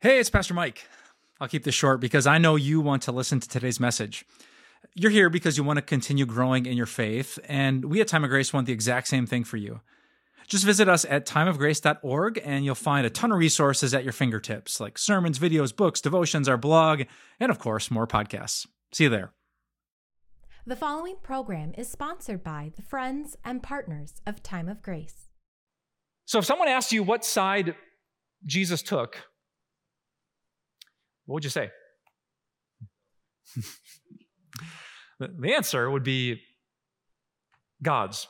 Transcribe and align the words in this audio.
Hey, 0.00 0.20
it's 0.20 0.30
Pastor 0.30 0.54
Mike. 0.54 0.86
I'll 1.40 1.48
keep 1.48 1.64
this 1.64 1.74
short 1.74 2.00
because 2.00 2.24
I 2.24 2.38
know 2.38 2.54
you 2.54 2.80
want 2.80 3.02
to 3.02 3.12
listen 3.12 3.40
to 3.40 3.48
today's 3.48 3.80
message. 3.80 4.24
You're 4.94 5.10
here 5.10 5.28
because 5.28 5.58
you 5.58 5.64
want 5.64 5.78
to 5.78 5.82
continue 5.82 6.24
growing 6.24 6.66
in 6.66 6.76
your 6.76 6.86
faith, 6.86 7.36
and 7.48 7.84
we 7.84 8.00
at 8.00 8.06
Time 8.06 8.22
of 8.22 8.30
Grace 8.30 8.52
want 8.52 8.68
the 8.68 8.72
exact 8.72 9.08
same 9.08 9.26
thing 9.26 9.42
for 9.42 9.56
you. 9.56 9.80
Just 10.46 10.64
visit 10.64 10.88
us 10.88 11.04
at 11.04 11.26
timeofgrace.org 11.26 12.40
and 12.44 12.64
you'll 12.64 12.76
find 12.76 13.06
a 13.06 13.10
ton 13.10 13.32
of 13.32 13.38
resources 13.38 13.92
at 13.92 14.04
your 14.04 14.12
fingertips, 14.12 14.78
like 14.78 14.98
sermons, 14.98 15.40
videos, 15.40 15.74
books, 15.74 16.00
devotions, 16.00 16.48
our 16.48 16.56
blog, 16.56 17.02
and 17.40 17.50
of 17.50 17.58
course, 17.58 17.90
more 17.90 18.06
podcasts. 18.06 18.68
See 18.92 19.04
you 19.04 19.10
there. 19.10 19.32
The 20.64 20.76
following 20.76 21.16
program 21.24 21.72
is 21.76 21.90
sponsored 21.90 22.44
by 22.44 22.70
the 22.76 22.82
friends 22.82 23.36
and 23.44 23.64
partners 23.64 24.22
of 24.24 24.44
Time 24.44 24.68
of 24.68 24.80
Grace. 24.80 25.28
So, 26.24 26.38
if 26.38 26.44
someone 26.44 26.68
asks 26.68 26.92
you 26.92 27.02
what 27.02 27.24
side 27.24 27.74
Jesus 28.46 28.80
took, 28.80 29.18
what 31.28 31.34
would 31.34 31.44
you 31.44 31.50
say? 31.50 31.70
the 35.20 35.54
answer 35.54 35.90
would 35.90 36.02
be 36.02 36.40
God's. 37.82 38.26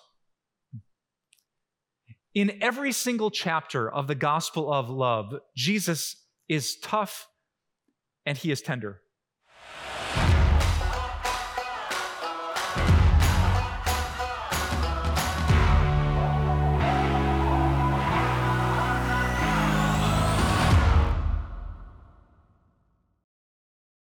In 2.34 2.58
every 2.60 2.90
single 2.90 3.30
chapter 3.30 3.88
of 3.88 4.08
the 4.08 4.16
gospel 4.16 4.72
of 4.72 4.90
love, 4.90 5.32
Jesus 5.56 6.16
is 6.48 6.76
tough 6.80 7.28
and 8.26 8.36
he 8.36 8.50
is 8.50 8.60
tender. 8.62 9.00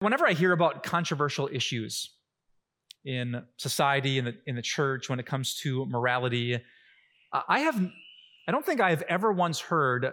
Whenever 0.02 0.26
I 0.26 0.32
hear 0.32 0.50
about 0.50 0.82
controversial 0.82 1.48
issues 1.52 2.10
in 3.04 3.42
society, 3.56 4.18
in 4.18 4.24
the, 4.24 4.34
in 4.46 4.56
the 4.56 4.62
church, 4.62 5.08
when 5.08 5.20
it 5.20 5.26
comes 5.26 5.54
to 5.62 5.86
morality, 5.86 6.60
I 7.32 7.60
have, 7.60 7.80
I 8.48 8.52
don't 8.52 8.66
think 8.66 8.80
I 8.80 8.90
have 8.90 9.02
ever 9.02 9.32
once 9.32 9.60
heard 9.60 10.12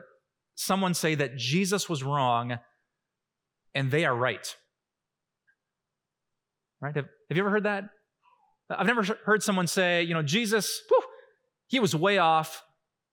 someone 0.53 0.93
say 0.93 1.15
that 1.15 1.37
Jesus 1.37 1.89
was 1.89 2.03
wrong 2.03 2.59
and 3.73 3.89
they 3.89 4.05
are 4.05 4.15
right. 4.15 4.55
Right? 6.81 6.95
Have, 6.95 7.05
have 7.29 7.37
you 7.37 7.41
ever 7.41 7.49
heard 7.49 7.63
that? 7.63 7.85
I've 8.69 8.85
never 8.85 9.03
heard 9.25 9.41
someone 9.41 9.65
say, 9.65 10.03
you 10.03 10.13
know, 10.13 10.21
Jesus, 10.21 10.81
whew, 10.87 11.01
he 11.65 11.79
was 11.79 11.95
way 11.95 12.19
off, 12.19 12.63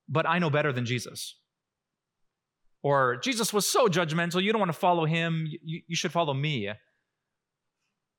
but 0.08 0.28
I 0.28 0.38
know 0.38 0.50
better 0.50 0.74
than 0.74 0.84
Jesus. 0.84 1.36
Or 2.87 3.17
Jesus 3.17 3.53
was 3.53 3.67
so 3.67 3.89
judgmental, 3.89 4.41
you 4.41 4.53
don't 4.53 4.61
want 4.61 4.73
to 4.73 4.79
follow 4.79 5.06
him, 5.06 5.48
you, 5.51 5.83
you 5.89 5.97
should 5.97 6.12
follow 6.12 6.33
me. 6.33 6.70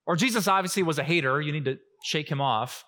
Or 0.06 0.18
Jesus 0.18 0.46
obviously 0.46 0.84
was 0.84 1.00
a 1.00 1.06
hater, 1.06 1.40
you 1.40 1.54
need 1.54 1.64
to 1.64 1.78
shake 2.04 2.28
him 2.30 2.42
off. 2.42 2.84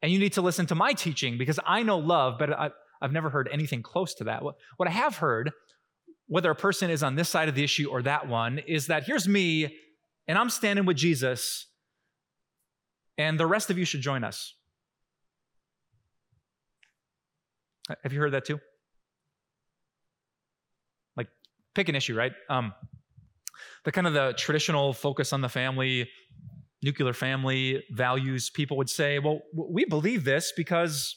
And 0.00 0.10
you 0.10 0.18
need 0.18 0.32
to 0.32 0.40
listen 0.40 0.64
to 0.68 0.74
my 0.74 0.94
teaching 0.94 1.36
because 1.36 1.60
I 1.66 1.82
know 1.82 1.98
love, 1.98 2.38
but 2.38 2.50
I, 2.58 2.70
have 3.02 3.12
never 3.12 3.28
heard 3.28 3.50
anything 3.52 3.82
close 3.82 4.14
to 4.14 4.24
that. 4.24 4.42
What, 4.42 4.54
what 4.78 4.88
I 4.88 4.92
have 4.92 5.16
heard, 5.16 5.50
whether 6.28 6.50
a 6.50 6.54
person 6.54 6.88
is 6.88 7.02
on 7.02 7.14
this 7.14 7.28
side 7.28 7.50
of 7.50 7.54
the 7.54 7.62
issue 7.62 7.90
or 7.90 8.00
that 8.00 8.26
one, 8.26 8.58
is 8.60 8.86
that 8.86 9.04
here's 9.04 9.28
me, 9.28 9.76
and 10.28 10.38
I'm 10.38 10.48
standing 10.48 10.86
with 10.86 10.96
Jesus, 10.96 11.66
and 13.18 13.38
the 13.38 13.46
rest 13.46 13.68
of 13.68 13.76
you 13.76 13.84
should 13.84 14.00
join 14.00 14.24
us. 14.24 14.54
Have 18.02 18.14
you 18.14 18.20
heard 18.20 18.32
that 18.32 18.46
too? 18.46 18.60
Pick 21.74 21.88
an 21.88 21.94
issue, 21.94 22.14
right? 22.14 22.32
Um, 22.48 22.72
the 23.84 23.92
kind 23.92 24.06
of 24.06 24.12
the 24.12 24.34
traditional 24.36 24.92
focus 24.92 25.32
on 25.32 25.40
the 25.40 25.48
family, 25.48 26.08
nuclear 26.82 27.12
family 27.12 27.82
values, 27.90 28.50
people 28.50 28.76
would 28.76 28.90
say, 28.90 29.18
well, 29.18 29.40
we 29.54 29.84
believe 29.84 30.24
this 30.24 30.52
because, 30.56 31.16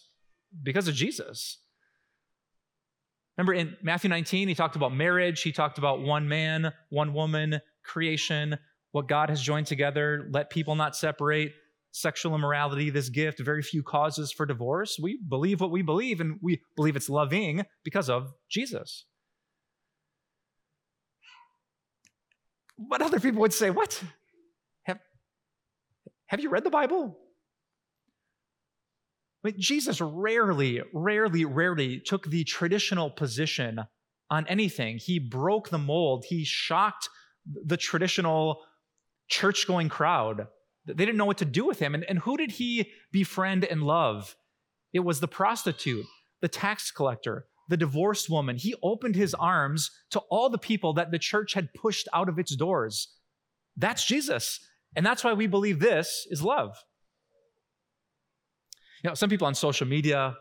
because 0.62 0.88
of 0.88 0.96
Jesus. 0.96 1.60
Remember 3.38 3.54
in 3.54 3.76
Matthew 3.82 4.10
19, 4.10 4.48
he 4.48 4.56
talked 4.56 4.76
about 4.76 4.94
marriage, 4.94 5.42
he 5.42 5.52
talked 5.52 5.78
about 5.78 6.02
one 6.02 6.28
man, 6.28 6.72
one 6.90 7.14
woman, 7.14 7.60
creation, 7.84 8.58
what 8.92 9.08
God 9.08 9.30
has 9.30 9.42
joined 9.42 9.66
together, 9.66 10.28
let 10.32 10.52
people 10.52 10.76
not 10.76 10.96
separate, 10.96 11.52
sexual 11.92 12.36
immorality, 12.36 12.90
this 12.92 13.10
gift, 13.10 13.40
very 13.40 13.64
few 13.64 13.82
causes 13.82 14.32
for 14.32 14.46
divorce. 14.46 15.00
We 15.02 15.20
believe 15.28 15.62
what 15.62 15.72
we 15.72 15.82
believe, 15.82 16.22
and 16.22 16.40
we 16.42 16.62
believe 16.76 16.96
it's 16.96 17.10
loving 17.10 17.64
because 17.84 18.10
of 18.10 18.34
Jesus. 18.50 19.06
But 22.78 23.02
other 23.02 23.20
people 23.20 23.42
would 23.42 23.54
say, 23.54 23.70
What? 23.70 24.04
Have, 24.84 25.00
have 26.28 26.40
you 26.40 26.50
read 26.50 26.64
the 26.64 26.70
Bible? 26.70 27.18
Mean, 29.44 29.56
Jesus 29.58 30.00
rarely, 30.00 30.82
rarely, 30.94 31.44
rarely 31.44 32.00
took 32.00 32.30
the 32.30 32.44
traditional 32.46 33.10
position 33.10 33.82
on 34.30 34.48
anything. 34.48 34.98
He 34.98 35.20
broke 35.20 35.70
the 35.70 35.78
mold. 35.78 36.26
He 36.28 36.46
shocked 36.46 37.10
the 37.46 37.78
traditional 37.78 38.64
church 39.28 39.68
going 39.68 39.90
crowd. 39.90 40.48
They 40.86 40.94
didn't 40.94 41.18
know 41.18 41.26
what 41.26 41.40
to 41.40 41.46
do 41.46 41.66
with 41.66 41.80
him. 41.80 41.94
And, 41.94 42.06
and 42.08 42.20
who 42.20 42.38
did 42.38 42.52
he 42.52 42.90
befriend 43.12 43.66
and 43.66 43.84
love? 43.84 44.36
It 44.94 45.02
was 45.02 45.20
the 45.20 45.28
prostitute, 45.28 46.06
the 46.42 46.48
tax 46.48 46.92
collector, 46.92 47.48
the 47.70 47.78
divorced 47.78 48.30
woman, 48.30 48.58
he 48.58 48.76
opened 48.84 49.16
his 49.16 49.34
arms 49.34 49.92
to 50.12 50.20
all 50.30 50.50
the 50.50 50.58
people 50.58 50.94
that 50.94 51.12
the 51.12 51.20
church 51.20 51.54
had 51.54 51.74
pushed 51.74 52.08
out 52.14 52.30
of 52.30 52.38
its 52.38 52.56
doors. 52.56 53.08
That's 53.78 54.06
Jesus. 54.06 54.60
And 54.96 55.06
that's 55.06 55.24
why 55.24 55.34
we 55.34 55.48
believe 55.48 55.80
this 55.80 56.28
is 56.30 56.44
love. 56.44 56.78
You 59.04 59.10
know, 59.10 59.16
some 59.16 59.30
people 59.30 59.48
on 59.48 59.56
social 59.56 59.88
media 59.88 60.36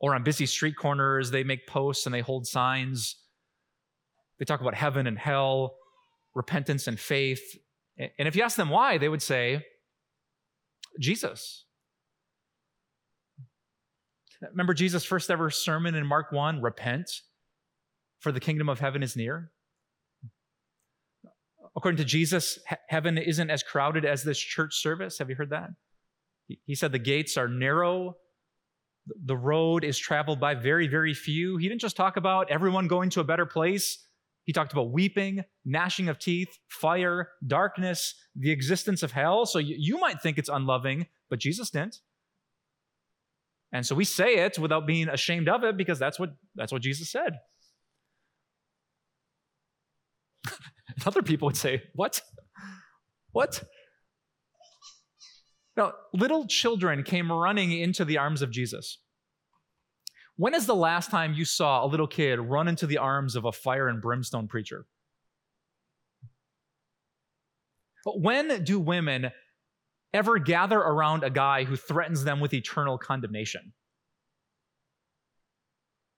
or 0.00 0.14
on 0.14 0.22
busy 0.22 0.46
street 0.46 0.76
corners, 0.76 1.30
they 1.30 1.44
make 1.44 1.66
posts 1.66 2.06
and 2.06 2.14
they 2.14 2.20
hold 2.20 2.46
signs. 2.46 3.16
They 4.38 4.44
talk 4.44 4.60
about 4.60 4.74
heaven 4.74 5.06
and 5.06 5.18
hell, 5.18 5.76
repentance 6.34 6.86
and 6.86 6.98
faith. 6.98 7.42
And 7.98 8.28
if 8.28 8.36
you 8.36 8.42
ask 8.42 8.56
them 8.56 8.68
why, 8.68 8.98
they 8.98 9.08
would 9.08 9.22
say, 9.22 9.64
Jesus. 10.98 11.65
Remember 14.42 14.74
Jesus' 14.74 15.04
first 15.04 15.30
ever 15.30 15.50
sermon 15.50 15.94
in 15.94 16.06
Mark 16.06 16.32
1 16.32 16.60
repent, 16.60 17.10
for 18.20 18.32
the 18.32 18.40
kingdom 18.40 18.68
of 18.68 18.80
heaven 18.80 19.02
is 19.02 19.16
near. 19.16 19.50
According 21.76 21.98
to 21.98 22.04
Jesus, 22.04 22.58
heaven 22.88 23.18
isn't 23.18 23.50
as 23.50 23.62
crowded 23.62 24.04
as 24.04 24.22
this 24.22 24.38
church 24.38 24.74
service. 24.76 25.18
Have 25.18 25.28
you 25.28 25.36
heard 25.36 25.50
that? 25.50 25.70
He 26.64 26.74
said 26.74 26.92
the 26.92 26.98
gates 26.98 27.36
are 27.36 27.48
narrow, 27.48 28.16
the 29.24 29.36
road 29.36 29.84
is 29.84 29.98
traveled 29.98 30.40
by 30.40 30.54
very, 30.54 30.88
very 30.88 31.14
few. 31.14 31.56
He 31.58 31.68
didn't 31.68 31.80
just 31.80 31.96
talk 31.96 32.16
about 32.16 32.50
everyone 32.50 32.88
going 32.88 33.10
to 33.10 33.20
a 33.20 33.24
better 33.24 33.46
place. 33.46 34.04
He 34.44 34.52
talked 34.52 34.72
about 34.72 34.90
weeping, 34.92 35.44
gnashing 35.64 36.08
of 36.08 36.18
teeth, 36.18 36.58
fire, 36.68 37.30
darkness, 37.46 38.14
the 38.34 38.50
existence 38.50 39.02
of 39.02 39.12
hell. 39.12 39.44
So 39.44 39.58
you, 39.58 39.76
you 39.78 39.98
might 39.98 40.22
think 40.22 40.38
it's 40.38 40.48
unloving, 40.48 41.06
but 41.28 41.40
Jesus 41.40 41.70
didn't. 41.70 42.00
And 43.76 43.84
so 43.84 43.94
we 43.94 44.04
say 44.04 44.36
it 44.36 44.58
without 44.58 44.86
being 44.86 45.08
ashamed 45.08 45.50
of 45.50 45.62
it 45.62 45.76
because 45.76 45.98
that's 45.98 46.18
what, 46.18 46.30
that's 46.54 46.72
what 46.72 46.80
Jesus 46.80 47.10
said. 47.10 47.34
Other 51.06 51.20
people 51.20 51.46
would 51.46 51.58
say, 51.58 51.82
What? 51.92 52.22
What? 53.32 53.62
Now, 55.76 55.92
little 56.14 56.46
children 56.46 57.02
came 57.02 57.30
running 57.30 57.70
into 57.70 58.06
the 58.06 58.16
arms 58.16 58.40
of 58.40 58.50
Jesus. 58.50 58.98
When 60.36 60.54
is 60.54 60.64
the 60.64 60.74
last 60.74 61.10
time 61.10 61.34
you 61.34 61.44
saw 61.44 61.84
a 61.84 61.86
little 61.86 62.06
kid 62.06 62.40
run 62.40 62.68
into 62.68 62.86
the 62.86 62.96
arms 62.96 63.36
of 63.36 63.44
a 63.44 63.52
fire 63.52 63.88
and 63.88 64.00
brimstone 64.00 64.48
preacher? 64.48 64.86
But 68.06 68.22
when 68.22 68.64
do 68.64 68.80
women 68.80 69.32
ever 70.16 70.38
gather 70.38 70.78
around 70.78 71.22
a 71.22 71.30
guy 71.30 71.64
who 71.64 71.76
threatens 71.76 72.24
them 72.24 72.40
with 72.40 72.52
eternal 72.54 72.98
condemnation. 72.98 73.72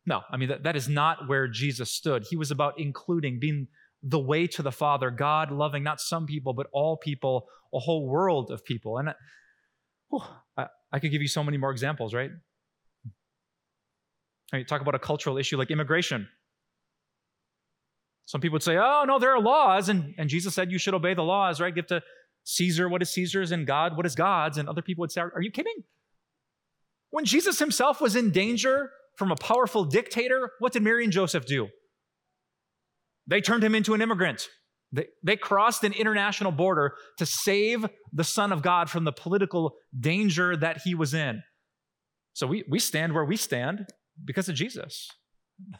No, 0.06 0.22
I 0.30 0.38
mean, 0.38 0.48
that, 0.48 0.62
that 0.62 0.76
is 0.76 0.88
not 0.88 1.28
where 1.28 1.48
Jesus 1.48 1.90
stood. 1.90 2.24
He 2.30 2.36
was 2.36 2.50
about 2.50 2.74
including, 2.78 3.38
being 3.38 3.66
the 4.02 4.18
way 4.18 4.46
to 4.46 4.62
the 4.62 4.72
Father, 4.72 5.10
God 5.10 5.50
loving 5.50 5.82
not 5.82 6.00
some 6.00 6.24
people, 6.24 6.54
but 6.54 6.66
all 6.72 6.96
people, 6.96 7.46
a 7.74 7.78
whole 7.78 8.08
world 8.08 8.50
of 8.50 8.64
people. 8.64 8.96
And 8.96 9.14
whew, 10.08 10.22
I, 10.56 10.66
I 10.92 10.98
could 10.98 11.10
give 11.10 11.20
you 11.20 11.28
so 11.28 11.44
many 11.44 11.58
more 11.58 11.72
examples, 11.72 12.14
right? 12.14 12.30
I 14.52 14.56
mean, 14.56 14.66
talk 14.66 14.80
about 14.80 14.94
a 14.94 14.98
cultural 14.98 15.36
issue 15.36 15.58
like 15.58 15.70
immigration. 15.70 16.28
Some 18.24 18.40
people 18.40 18.54
would 18.54 18.62
say, 18.62 18.76
oh, 18.78 19.04
no, 19.06 19.18
there 19.18 19.34
are 19.34 19.40
laws. 19.40 19.88
And, 19.88 20.14
and 20.16 20.30
Jesus 20.30 20.54
said 20.54 20.70
you 20.70 20.78
should 20.78 20.94
obey 20.94 21.14
the 21.14 21.22
laws, 21.22 21.60
right? 21.60 21.74
Give 21.74 21.86
to 21.88 22.02
Caesar 22.50 22.88
what 22.88 23.02
is 23.02 23.10
Caesar's 23.10 23.52
and 23.52 23.66
God 23.66 23.94
what 23.96 24.06
is 24.06 24.14
God's. 24.14 24.56
And 24.56 24.68
other 24.68 24.80
people 24.80 25.02
would 25.02 25.12
say, 25.12 25.20
Are 25.20 25.42
you 25.42 25.50
kidding? 25.50 25.84
When 27.10 27.26
Jesus 27.26 27.58
himself 27.58 28.00
was 28.00 28.16
in 28.16 28.30
danger 28.30 28.90
from 29.16 29.30
a 29.30 29.36
powerful 29.36 29.84
dictator, 29.84 30.52
what 30.58 30.72
did 30.72 30.82
Mary 30.82 31.04
and 31.04 31.12
Joseph 31.12 31.44
do? 31.44 31.68
They 33.26 33.42
turned 33.42 33.62
him 33.62 33.74
into 33.74 33.92
an 33.92 34.00
immigrant. 34.00 34.48
They, 34.92 35.08
they 35.22 35.36
crossed 35.36 35.84
an 35.84 35.92
international 35.92 36.50
border 36.50 36.94
to 37.18 37.26
save 37.26 37.84
the 38.14 38.24
Son 38.24 38.50
of 38.52 38.62
God 38.62 38.88
from 38.88 39.04
the 39.04 39.12
political 39.12 39.74
danger 39.98 40.56
that 40.56 40.80
he 40.84 40.94
was 40.94 41.12
in. 41.12 41.42
So 42.32 42.46
we, 42.46 42.64
we 42.66 42.78
stand 42.78 43.12
where 43.12 43.26
we 43.26 43.36
stand 43.36 43.86
because 44.24 44.48
of 44.48 44.54
Jesus. 44.54 45.10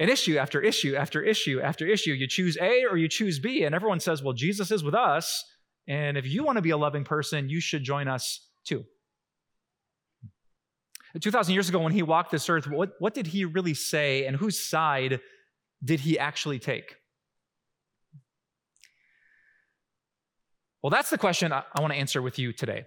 An 0.00 0.08
issue 0.08 0.38
after 0.38 0.60
issue 0.60 0.94
after 0.94 1.24
issue 1.24 1.60
after 1.60 1.84
issue, 1.84 2.12
you 2.12 2.28
choose 2.28 2.56
A 2.60 2.84
or 2.88 2.96
you 2.96 3.08
choose 3.08 3.40
B, 3.40 3.64
and 3.64 3.74
everyone 3.74 3.98
says, 3.98 4.22
Well, 4.22 4.32
Jesus 4.32 4.70
is 4.70 4.84
with 4.84 4.94
us, 4.94 5.44
and 5.88 6.18
if 6.18 6.26
you 6.26 6.44
want 6.44 6.56
to 6.56 6.62
be 6.62 6.70
a 6.70 6.76
loving 6.76 7.02
person, 7.02 7.48
you 7.48 7.60
should 7.60 7.82
join 7.82 8.06
us 8.06 8.46
too. 8.64 8.84
2,000 11.18 11.54
years 11.54 11.70
ago, 11.70 11.78
when 11.80 11.92
he 11.92 12.02
walked 12.02 12.30
this 12.30 12.48
earth, 12.50 12.68
what, 12.68 12.92
what 12.98 13.14
did 13.14 13.28
he 13.28 13.46
really 13.46 13.72
say, 13.72 14.26
and 14.26 14.36
whose 14.36 14.60
side 14.60 15.20
did 15.82 16.00
he 16.00 16.18
actually 16.18 16.58
take? 16.58 16.96
Well, 20.82 20.90
that's 20.90 21.08
the 21.08 21.18
question 21.18 21.52
I, 21.52 21.64
I 21.74 21.80
want 21.80 21.94
to 21.94 21.98
answer 21.98 22.20
with 22.20 22.38
you 22.38 22.52
today. 22.52 22.84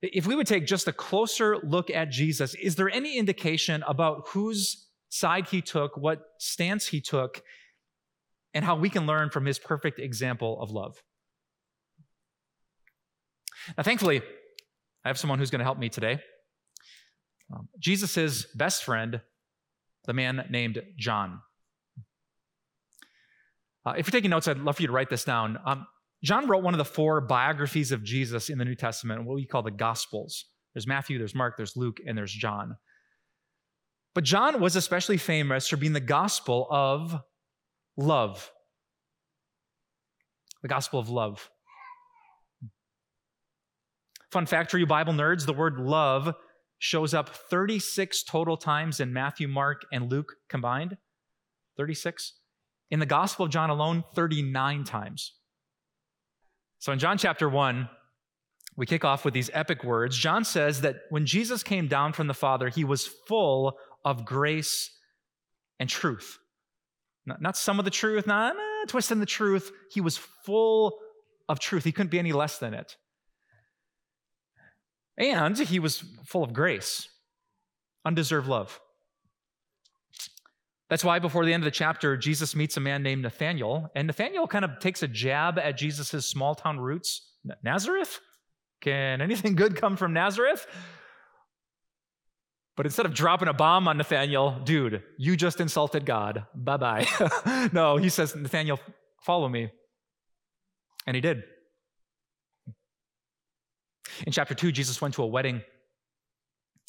If 0.00 0.26
we 0.26 0.36
would 0.36 0.46
take 0.46 0.66
just 0.66 0.86
a 0.86 0.92
closer 0.92 1.56
look 1.58 1.90
at 1.90 2.10
Jesus, 2.10 2.54
is 2.54 2.76
there 2.76 2.88
any 2.88 3.18
indication 3.18 3.82
about 3.88 4.28
whose 4.28 4.86
side 5.08 5.48
he 5.48 5.60
took, 5.60 5.96
what 5.96 6.20
stance 6.38 6.86
he 6.86 7.00
took, 7.00 7.42
and 8.54 8.64
how 8.64 8.76
we 8.76 8.88
can 8.88 9.06
learn 9.06 9.30
from 9.30 9.44
his 9.44 9.58
perfect 9.58 9.98
example 9.98 10.62
of 10.62 10.70
love? 10.70 11.02
Now, 13.76 13.82
thankfully, 13.82 14.22
I 15.04 15.08
have 15.08 15.18
someone 15.18 15.38
who's 15.38 15.50
going 15.50 15.60
to 15.60 15.64
help 15.64 15.78
me 15.78 15.88
today. 15.88 16.18
Um, 17.54 17.68
Jesus' 17.78 18.46
best 18.54 18.84
friend, 18.84 19.20
the 20.04 20.12
man 20.12 20.46
named 20.50 20.82
John. 20.96 21.40
Uh, 23.84 23.94
if 23.96 24.06
you're 24.06 24.12
taking 24.12 24.30
notes, 24.30 24.48
I'd 24.48 24.58
love 24.58 24.76
for 24.76 24.82
you 24.82 24.88
to 24.88 24.92
write 24.92 25.10
this 25.10 25.24
down. 25.24 25.58
Um, 25.64 25.86
John 26.24 26.48
wrote 26.48 26.64
one 26.64 26.74
of 26.74 26.78
the 26.78 26.84
four 26.84 27.20
biographies 27.20 27.92
of 27.92 28.02
Jesus 28.02 28.48
in 28.48 28.58
the 28.58 28.64
New 28.64 28.74
Testament, 28.74 29.24
what 29.24 29.36
we 29.36 29.46
call 29.46 29.62
the 29.62 29.70
Gospels. 29.70 30.46
There's 30.74 30.86
Matthew, 30.86 31.18
there's 31.18 31.34
Mark, 31.34 31.56
there's 31.56 31.76
Luke, 31.76 31.98
and 32.06 32.18
there's 32.18 32.32
John. 32.32 32.76
But 34.14 34.24
John 34.24 34.60
was 34.60 34.76
especially 34.76 35.18
famous 35.18 35.68
for 35.68 35.76
being 35.76 35.92
the 35.92 36.00
gospel 36.00 36.66
of 36.70 37.14
love. 37.96 38.50
The 40.62 40.68
gospel 40.68 40.98
of 40.98 41.10
love. 41.10 41.48
Fun 44.30 44.46
fact 44.46 44.70
for 44.70 44.78
you 44.78 44.86
Bible 44.86 45.12
nerds 45.12 45.46
the 45.46 45.52
word 45.52 45.78
love 45.78 46.34
shows 46.78 47.14
up 47.14 47.30
36 47.30 48.22
total 48.24 48.56
times 48.56 49.00
in 49.00 49.12
Matthew, 49.12 49.48
Mark, 49.48 49.82
and 49.92 50.10
Luke 50.10 50.34
combined. 50.48 50.96
36. 51.76 52.34
In 52.90 53.00
the 53.00 53.06
Gospel 53.06 53.46
of 53.46 53.52
John 53.52 53.70
alone, 53.70 54.04
39 54.14 54.84
times. 54.84 55.32
So 56.78 56.92
in 56.92 56.98
John 56.98 57.18
chapter 57.18 57.48
1, 57.48 57.88
we 58.76 58.86
kick 58.86 59.04
off 59.04 59.24
with 59.24 59.32
these 59.32 59.50
epic 59.54 59.84
words. 59.84 60.16
John 60.16 60.44
says 60.44 60.82
that 60.82 60.96
when 61.08 61.24
Jesus 61.24 61.62
came 61.62 61.88
down 61.88 62.12
from 62.12 62.26
the 62.26 62.34
Father, 62.34 62.68
he 62.68 62.84
was 62.84 63.06
full 63.06 63.78
of 64.04 64.24
grace 64.24 64.90
and 65.80 65.88
truth. 65.88 66.38
Not, 67.24 67.40
not 67.40 67.56
some 67.56 67.78
of 67.78 67.84
the 67.84 67.90
truth, 67.90 68.26
not 68.26 68.54
eh, 68.54 68.84
twisting 68.86 69.18
the 69.18 69.26
truth. 69.26 69.72
He 69.90 70.00
was 70.00 70.16
full 70.16 70.98
of 71.48 71.58
truth. 71.58 71.84
He 71.84 71.92
couldn't 71.92 72.10
be 72.10 72.18
any 72.18 72.32
less 72.32 72.58
than 72.58 72.74
it. 72.74 72.96
And 75.18 75.58
he 75.58 75.78
was 75.78 76.04
full 76.24 76.44
of 76.44 76.52
grace, 76.52 77.08
undeserved 78.04 78.48
love. 78.48 78.80
That's 80.88 81.04
why 81.04 81.18
before 81.18 81.44
the 81.44 81.52
end 81.52 81.62
of 81.62 81.64
the 81.64 81.72
chapter, 81.72 82.16
Jesus 82.16 82.54
meets 82.54 82.76
a 82.76 82.80
man 82.80 83.02
named 83.02 83.22
Nathaniel, 83.22 83.90
and 83.96 84.06
Nathaniel 84.06 84.46
kind 84.46 84.64
of 84.64 84.78
takes 84.78 85.02
a 85.02 85.08
jab 85.08 85.58
at 85.58 85.76
Jesus' 85.76 86.28
small 86.28 86.54
town 86.54 86.78
roots. 86.78 87.32
Nazareth? 87.62 88.20
Can 88.80 89.20
anything 89.20 89.54
good 89.54 89.76
come 89.76 89.96
from 89.96 90.12
Nazareth? 90.12 90.66
But 92.76 92.86
instead 92.86 93.06
of 93.06 93.14
dropping 93.14 93.48
a 93.48 93.54
bomb 93.54 93.88
on 93.88 93.96
Nathaniel, 93.96 94.60
dude, 94.64 95.02
you 95.18 95.34
just 95.34 95.60
insulted 95.60 96.04
God. 96.04 96.44
Bye 96.54 96.76
bye. 96.76 97.70
no, 97.72 97.96
he 97.96 98.10
says, 98.10 98.36
Nathaniel, 98.36 98.78
follow 99.22 99.48
me. 99.48 99.70
And 101.06 101.14
he 101.14 101.22
did. 101.22 101.42
In 104.26 104.32
chapter 104.32 104.54
2, 104.54 104.72
Jesus 104.72 105.00
went 105.00 105.14
to 105.14 105.22
a 105.22 105.26
wedding, 105.26 105.62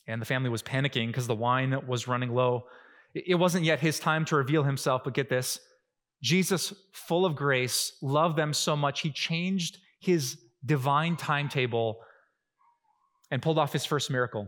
and 0.07 0.19
the 0.19 0.25
family 0.25 0.50
was 0.50 0.63
panicking 0.63 1.07
because 1.07 1.28
the 1.28 1.36
wine 1.36 1.80
was 1.88 2.07
running 2.07 2.34
low. 2.34 2.66
It 3.13 3.36
wasn't 3.36 3.63
yet 3.63 3.80
his 3.80 4.00
time 4.00 4.25
to 4.25 4.36
reveal 4.36 4.63
himself, 4.63 5.04
but 5.04 5.13
get 5.13 5.30
this 5.30 5.60
Jesus, 6.24 6.74
full 6.92 7.25
of 7.25 7.36
grace, 7.36 7.94
loved 8.01 8.38
them 8.38 8.51
so 8.51 8.75
much, 8.75 9.01
he 9.01 9.12
changed 9.12 9.78
his 10.00 10.39
divine 10.66 11.16
timetable 11.16 12.00
and 13.30 13.39
pulled 13.39 13.60
off 13.60 13.72
his 13.72 13.86
first 13.86 14.10
miracle. 14.10 14.48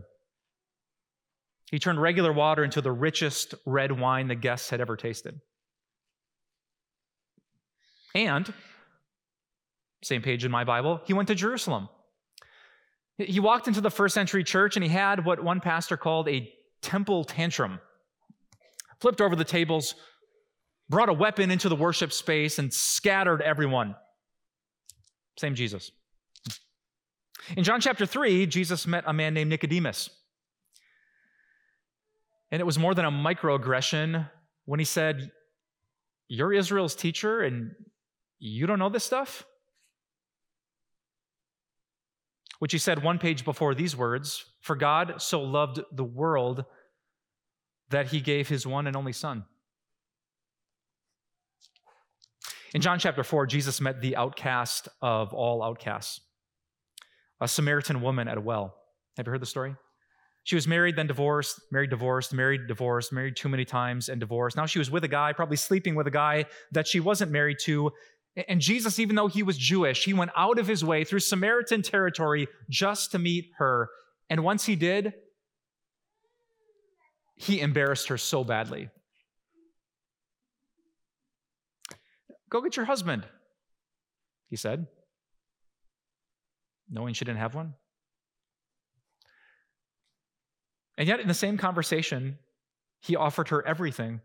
He 1.70 1.78
turned 1.78 2.02
regular 2.02 2.32
water 2.32 2.64
into 2.64 2.80
the 2.80 2.90
richest 2.90 3.54
red 3.64 3.92
wine 3.92 4.26
the 4.26 4.34
guests 4.34 4.70
had 4.70 4.80
ever 4.80 4.96
tasted. 4.96 5.40
And, 8.16 8.52
same 10.02 10.22
page 10.22 10.44
in 10.44 10.50
my 10.50 10.64
Bible, 10.64 11.00
he 11.04 11.12
went 11.12 11.28
to 11.28 11.36
Jerusalem. 11.36 11.88
He 13.26 13.40
walked 13.40 13.68
into 13.68 13.80
the 13.80 13.90
first 13.90 14.14
century 14.14 14.44
church 14.44 14.76
and 14.76 14.84
he 14.84 14.90
had 14.90 15.24
what 15.24 15.42
one 15.42 15.60
pastor 15.60 15.96
called 15.96 16.28
a 16.28 16.50
temple 16.80 17.24
tantrum 17.24 17.80
flipped 19.00 19.20
over 19.20 19.34
the 19.34 19.44
tables, 19.44 19.94
brought 20.88 21.08
a 21.08 21.12
weapon 21.12 21.50
into 21.50 21.68
the 21.68 21.76
worship 21.76 22.12
space, 22.12 22.58
and 22.58 22.72
scattered 22.72 23.42
everyone. 23.42 23.96
Same 25.38 25.54
Jesus. 25.54 25.90
In 27.56 27.64
John 27.64 27.80
chapter 27.80 28.06
3, 28.06 28.46
Jesus 28.46 28.86
met 28.86 29.04
a 29.06 29.12
man 29.12 29.34
named 29.34 29.50
Nicodemus. 29.50 30.10
And 32.50 32.60
it 32.60 32.64
was 32.64 32.78
more 32.78 32.94
than 32.94 33.04
a 33.04 33.10
microaggression 33.10 34.28
when 34.66 34.78
he 34.78 34.84
said, 34.84 35.30
You're 36.28 36.52
Israel's 36.52 36.94
teacher 36.94 37.40
and 37.40 37.72
you 38.38 38.66
don't 38.66 38.78
know 38.78 38.88
this 38.88 39.04
stuff? 39.04 39.44
Which 42.60 42.72
he 42.72 42.78
said 42.78 43.02
one 43.02 43.18
page 43.18 43.44
before 43.44 43.74
these 43.74 43.96
words 43.96 44.44
For 44.60 44.76
God 44.76 45.14
so 45.20 45.42
loved 45.42 45.80
the 45.92 46.04
world 46.04 46.64
that 47.88 48.06
he 48.06 48.20
gave 48.20 48.48
his 48.48 48.66
one 48.66 48.86
and 48.86 48.96
only 48.96 49.12
son. 49.12 49.44
In 52.72 52.80
John 52.80 53.00
chapter 53.00 53.24
4, 53.24 53.46
Jesus 53.46 53.80
met 53.80 54.00
the 54.00 54.14
outcast 54.14 54.88
of 55.02 55.34
all 55.34 55.62
outcasts, 55.62 56.20
a 57.40 57.48
Samaritan 57.48 58.00
woman 58.00 58.28
at 58.28 58.38
a 58.38 58.40
well. 58.40 58.76
Have 59.16 59.26
you 59.26 59.32
heard 59.32 59.42
the 59.42 59.46
story? 59.46 59.74
She 60.44 60.54
was 60.54 60.68
married, 60.68 60.96
then 60.96 61.06
divorced, 61.06 61.60
married, 61.72 61.90
divorced, 61.90 62.32
married, 62.32 62.66
divorced, 62.68 63.12
married 63.12 63.36
too 63.36 63.48
many 63.48 63.64
times, 63.64 64.08
and 64.08 64.20
divorced. 64.20 64.56
Now 64.56 64.66
she 64.66 64.78
was 64.78 64.90
with 64.90 65.04
a 65.04 65.08
guy, 65.08 65.32
probably 65.32 65.56
sleeping 65.56 65.94
with 65.94 66.06
a 66.06 66.12
guy 66.12 66.46
that 66.72 66.86
she 66.86 67.00
wasn't 67.00 67.32
married 67.32 67.58
to. 67.64 67.90
And 68.48 68.60
Jesus, 68.60 68.98
even 68.98 69.16
though 69.16 69.28
he 69.28 69.42
was 69.42 69.58
Jewish, 69.58 70.04
he 70.04 70.14
went 70.14 70.30
out 70.36 70.58
of 70.58 70.66
his 70.66 70.84
way 70.84 71.04
through 71.04 71.20
Samaritan 71.20 71.82
territory 71.82 72.48
just 72.68 73.12
to 73.12 73.18
meet 73.18 73.50
her. 73.58 73.88
And 74.28 74.44
once 74.44 74.64
he 74.64 74.76
did, 74.76 75.14
he 77.34 77.60
embarrassed 77.60 78.08
her 78.08 78.18
so 78.18 78.44
badly. 78.44 78.88
Go 82.50 82.60
get 82.60 82.76
your 82.76 82.86
husband, 82.86 83.24
he 84.48 84.56
said, 84.56 84.86
knowing 86.88 87.14
she 87.14 87.24
didn't 87.24 87.38
have 87.38 87.54
one. 87.54 87.74
And 90.98 91.08
yet, 91.08 91.20
in 91.20 91.28
the 91.28 91.34
same 91.34 91.56
conversation, 91.56 92.38
he 93.00 93.16
offered 93.16 93.48
her 93.48 93.66
everything. 93.66 94.20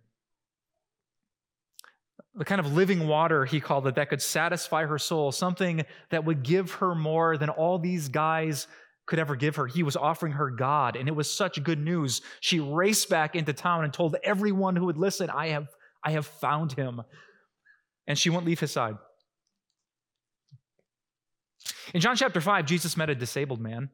The 2.35 2.45
kind 2.45 2.59
of 2.59 2.73
living 2.73 3.07
water, 3.07 3.45
he 3.45 3.61
called 3.61 3.87
it, 3.87 3.95
that 3.95 4.09
could 4.09 4.21
satisfy 4.21 4.85
her 4.85 4.97
soul, 4.97 5.31
something 5.31 5.85
that 6.09 6.25
would 6.25 6.43
give 6.43 6.71
her 6.73 6.93
more 6.93 7.37
than 7.37 7.49
all 7.49 7.79
these 7.79 8.09
guys 8.09 8.67
could 9.05 9.19
ever 9.19 9.35
give 9.35 9.55
her. 9.55 9.67
He 9.67 9.83
was 9.83 9.95
offering 9.95 10.33
her 10.33 10.49
God, 10.49 10.95
and 10.95 11.07
it 11.07 11.15
was 11.15 11.31
such 11.31 11.63
good 11.63 11.79
news. 11.79 12.21
She 12.41 12.59
raced 12.59 13.09
back 13.09 13.35
into 13.35 13.53
town 13.53 13.83
and 13.83 13.93
told 13.93 14.15
everyone 14.23 14.75
who 14.75 14.85
would 14.85 14.97
listen, 14.97 15.29
I 15.29 15.49
have, 15.49 15.67
I 16.03 16.11
have 16.11 16.25
found 16.25 16.73
him. 16.73 17.01
And 18.07 18.17
she 18.17 18.29
won't 18.29 18.45
leave 18.45 18.59
his 18.59 18.71
side. 18.71 18.97
In 21.93 22.01
John 22.01 22.15
chapter 22.15 22.41
5, 22.41 22.65
Jesus 22.65 22.97
met 22.97 23.09
a 23.09 23.15
disabled 23.15 23.61
man. 23.61 23.89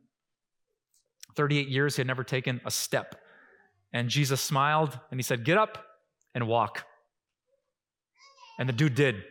38 1.35 1.67
years, 1.67 1.95
he 1.95 1.99
had 2.01 2.07
never 2.07 2.23
taken 2.23 2.61
a 2.65 2.71
step. 2.71 3.15
And 3.93 4.09
Jesus 4.09 4.41
smiled 4.41 4.97
and 5.09 5.19
he 5.19 5.23
said, 5.23 5.43
Get 5.43 5.57
up 5.57 5.85
and 6.33 6.47
walk. 6.47 6.85
And 8.61 8.69
the 8.69 8.73
dude 8.73 8.93
did. 8.93 9.23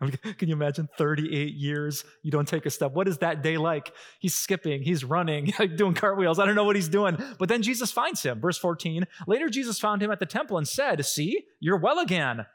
Can 0.38 0.48
you 0.48 0.54
imagine 0.54 0.88
38 0.96 1.52
years? 1.52 2.04
You 2.22 2.30
don't 2.30 2.48
take 2.48 2.64
a 2.64 2.70
step. 2.70 2.92
What 2.92 3.06
is 3.06 3.18
that 3.18 3.42
day 3.42 3.58
like? 3.58 3.92
He's 4.18 4.34
skipping, 4.34 4.82
he's 4.82 5.04
running, 5.04 5.52
doing 5.76 5.92
cartwheels. 5.92 6.38
I 6.38 6.46
don't 6.46 6.54
know 6.54 6.64
what 6.64 6.74
he's 6.74 6.88
doing. 6.88 7.18
But 7.38 7.50
then 7.50 7.60
Jesus 7.60 7.92
finds 7.92 8.22
him. 8.22 8.40
Verse 8.40 8.56
14. 8.56 9.06
Later, 9.26 9.50
Jesus 9.50 9.78
found 9.78 10.02
him 10.02 10.10
at 10.10 10.20
the 10.20 10.24
temple 10.24 10.56
and 10.56 10.66
said, 10.66 11.04
See, 11.04 11.42
you're 11.60 11.76
well 11.76 11.98
again. 11.98 12.46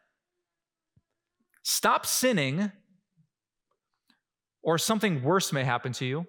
Stop 1.61 2.07
sinning, 2.07 2.71
or 4.63 4.79
something 4.79 5.21
worse 5.21 5.53
may 5.53 5.63
happen 5.63 5.91
to 5.93 6.05
you. 6.05 6.25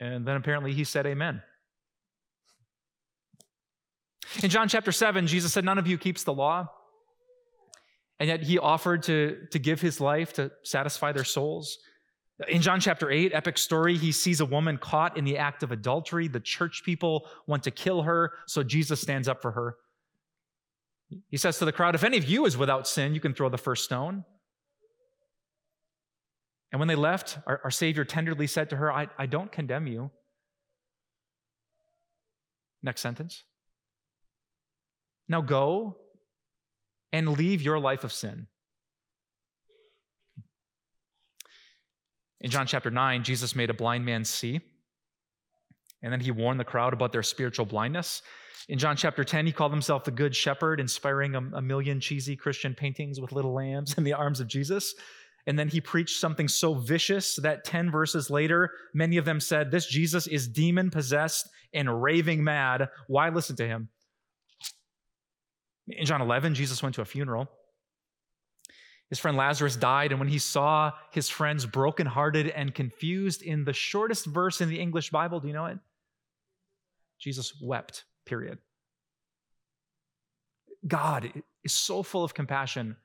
And 0.00 0.26
then 0.26 0.34
apparently 0.34 0.72
he 0.72 0.82
said, 0.82 1.06
Amen. 1.06 1.40
In 4.40 4.50
John 4.50 4.68
chapter 4.68 4.92
7, 4.92 5.26
Jesus 5.26 5.52
said, 5.52 5.64
None 5.64 5.78
of 5.78 5.86
you 5.86 5.98
keeps 5.98 6.24
the 6.24 6.32
law. 6.32 6.68
And 8.18 8.28
yet 8.28 8.42
he 8.42 8.58
offered 8.58 9.02
to, 9.04 9.46
to 9.50 9.58
give 9.58 9.80
his 9.80 10.00
life 10.00 10.32
to 10.34 10.52
satisfy 10.62 11.12
their 11.12 11.24
souls. 11.24 11.78
In 12.48 12.62
John 12.62 12.80
chapter 12.80 13.10
8, 13.10 13.32
epic 13.34 13.58
story, 13.58 13.96
he 13.96 14.12
sees 14.12 14.40
a 14.40 14.46
woman 14.46 14.78
caught 14.78 15.16
in 15.16 15.24
the 15.24 15.38
act 15.38 15.62
of 15.62 15.72
adultery. 15.72 16.28
The 16.28 16.40
church 16.40 16.82
people 16.84 17.28
want 17.46 17.64
to 17.64 17.70
kill 17.70 18.02
her, 18.02 18.32
so 18.46 18.62
Jesus 18.62 19.00
stands 19.00 19.28
up 19.28 19.42
for 19.42 19.52
her. 19.52 19.76
He 21.28 21.36
says 21.36 21.58
to 21.58 21.64
the 21.64 21.72
crowd, 21.72 21.94
If 21.94 22.04
any 22.04 22.16
of 22.16 22.24
you 22.24 22.46
is 22.46 22.56
without 22.56 22.88
sin, 22.88 23.14
you 23.14 23.20
can 23.20 23.34
throw 23.34 23.48
the 23.48 23.58
first 23.58 23.84
stone. 23.84 24.24
And 26.72 26.78
when 26.78 26.88
they 26.88 26.94
left, 26.94 27.38
our, 27.46 27.60
our 27.64 27.70
Savior 27.70 28.04
tenderly 28.04 28.46
said 28.46 28.70
to 28.70 28.76
her, 28.76 28.90
I, 28.90 29.08
I 29.18 29.26
don't 29.26 29.52
condemn 29.52 29.86
you. 29.86 30.10
Next 32.82 33.02
sentence. 33.02 33.44
Now 35.28 35.40
go 35.40 35.96
and 37.12 37.36
leave 37.36 37.62
your 37.62 37.78
life 37.78 38.04
of 38.04 38.12
sin. 38.12 38.46
In 42.40 42.50
John 42.50 42.66
chapter 42.66 42.90
9, 42.90 43.22
Jesus 43.22 43.54
made 43.54 43.70
a 43.70 43.74
blind 43.74 44.04
man 44.04 44.24
see, 44.24 44.60
and 46.02 46.12
then 46.12 46.20
he 46.20 46.32
warned 46.32 46.58
the 46.58 46.64
crowd 46.64 46.92
about 46.92 47.12
their 47.12 47.22
spiritual 47.22 47.66
blindness. 47.66 48.22
In 48.68 48.78
John 48.78 48.96
chapter 48.96 49.22
10, 49.22 49.46
he 49.46 49.52
called 49.52 49.72
himself 49.72 50.04
the 50.04 50.10
Good 50.10 50.34
Shepherd, 50.34 50.80
inspiring 50.80 51.34
a, 51.34 51.38
a 51.54 51.62
million 51.62 52.00
cheesy 52.00 52.34
Christian 52.34 52.74
paintings 52.74 53.20
with 53.20 53.32
little 53.32 53.54
lambs 53.54 53.94
in 53.98 54.04
the 54.04 54.12
arms 54.12 54.40
of 54.40 54.48
Jesus. 54.48 54.94
And 55.46 55.58
then 55.58 55.68
he 55.68 55.80
preached 55.80 56.20
something 56.20 56.46
so 56.46 56.74
vicious 56.74 57.36
that 57.36 57.64
10 57.64 57.90
verses 57.90 58.30
later, 58.30 58.70
many 58.94 59.16
of 59.16 59.24
them 59.24 59.40
said, 59.40 59.70
This 59.70 59.86
Jesus 59.86 60.28
is 60.28 60.46
demon 60.46 60.90
possessed 60.90 61.48
and 61.74 62.02
raving 62.02 62.44
mad. 62.44 62.88
Why 63.08 63.28
listen 63.28 63.56
to 63.56 63.66
him? 63.66 63.88
In 65.88 66.06
John 66.06 66.20
11, 66.20 66.54
Jesus 66.54 66.82
went 66.82 66.94
to 66.94 67.02
a 67.02 67.04
funeral. 67.04 67.48
His 69.08 69.18
friend 69.18 69.36
Lazarus 69.36 69.76
died, 69.76 70.10
and 70.10 70.18
when 70.18 70.28
he 70.28 70.38
saw 70.38 70.92
his 71.10 71.28
friends 71.28 71.66
brokenhearted 71.66 72.48
and 72.48 72.74
confused, 72.74 73.42
in 73.42 73.64
the 73.64 73.72
shortest 73.74 74.24
verse 74.24 74.60
in 74.60 74.70
the 74.70 74.80
English 74.80 75.10
Bible, 75.10 75.38
do 75.38 75.48
you 75.48 75.54
know 75.54 75.66
it? 75.66 75.78
Jesus 77.18 77.52
wept, 77.60 78.04
period. 78.24 78.58
God 80.86 81.42
is 81.62 81.72
so 81.72 82.02
full 82.02 82.24
of 82.24 82.32
compassion. 82.32 82.96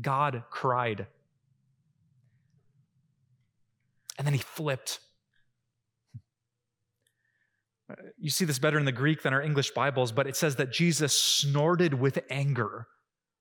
God 0.00 0.44
cried. 0.50 1.06
And 4.18 4.26
then 4.26 4.34
he 4.34 4.40
flipped 4.40 5.00
you 8.18 8.30
see 8.30 8.44
this 8.44 8.58
better 8.58 8.78
in 8.78 8.84
the 8.84 8.92
Greek 8.92 9.22
than 9.22 9.34
our 9.34 9.42
English 9.42 9.72
Bibles, 9.72 10.12
but 10.12 10.26
it 10.26 10.36
says 10.36 10.56
that 10.56 10.72
Jesus 10.72 11.18
snorted 11.18 11.94
with 11.94 12.18
anger 12.30 12.86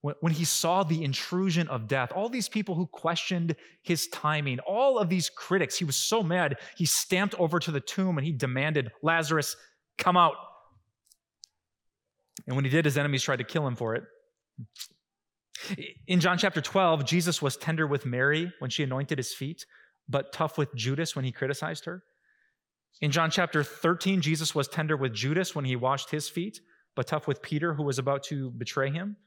when 0.02 0.34
he 0.34 0.44
saw 0.44 0.84
the 0.84 1.02
intrusion 1.02 1.68
of 1.70 1.88
death. 1.88 2.12
All 2.14 2.28
these 2.28 2.50
people 2.50 2.76
who 2.76 2.88
questioned 2.88 3.56
his 3.84 4.08
timing, 4.08 4.60
all 4.60 5.00
of 5.00 5.08
these 5.08 5.30
critics, 5.30 5.78
he 5.78 5.86
was 5.86 5.96
so 5.96 6.22
mad, 6.22 6.58
he 6.76 6.86
stamped 6.86 7.36
over 7.36 7.58
to 7.60 7.72
the 7.72 7.80
tomb 7.80 8.18
and 8.18 8.28
he 8.28 8.34
demanded, 8.34 8.92
Lazarus, 9.02 9.56
come 9.98 10.18
out. 10.18 10.36
And 12.46 12.58
when 12.58 12.66
he 12.66 12.72
did, 12.72 12.84
his 12.84 12.98
enemies 12.98 13.24
tried 13.24 13.38
to 13.38 13.46
kill 13.46 13.66
him 13.66 13.78
for 13.78 13.96
it. 13.96 14.04
In 16.08 16.20
John 16.20 16.38
chapter 16.38 16.60
12, 16.60 17.06
Jesus 17.06 17.42
was 17.42 17.56
tender 17.56 17.88
with 17.88 18.06
Mary 18.06 18.52
when 18.60 18.70
she 18.70 18.84
anointed 18.84 19.18
his 19.18 19.34
feet, 19.34 19.66
but 20.10 20.34
tough 20.34 20.58
with 20.58 20.76
Judas 20.76 21.16
when 21.16 21.24
he 21.24 21.32
criticized 21.32 21.86
her. 21.86 22.04
In 23.02 23.12
John 23.12 23.32
chapter 23.32 23.64
13, 23.64 24.22
Jesus 24.22 24.56
was 24.56 24.68
tender 24.68 24.96
with 24.96 25.14
Judas 25.14 25.56
when 25.56 25.66
he 25.66 25.76
washed 25.76 26.10
his 26.10 26.30
feet, 26.30 26.62
but 26.96 27.08
tough 27.08 27.28
with 27.28 27.42
Peter, 27.42 27.74
who 27.74 27.84
was 27.84 28.00
about 28.00 28.24
to 28.26 28.52
betray 28.52 28.92
him. 28.92 29.18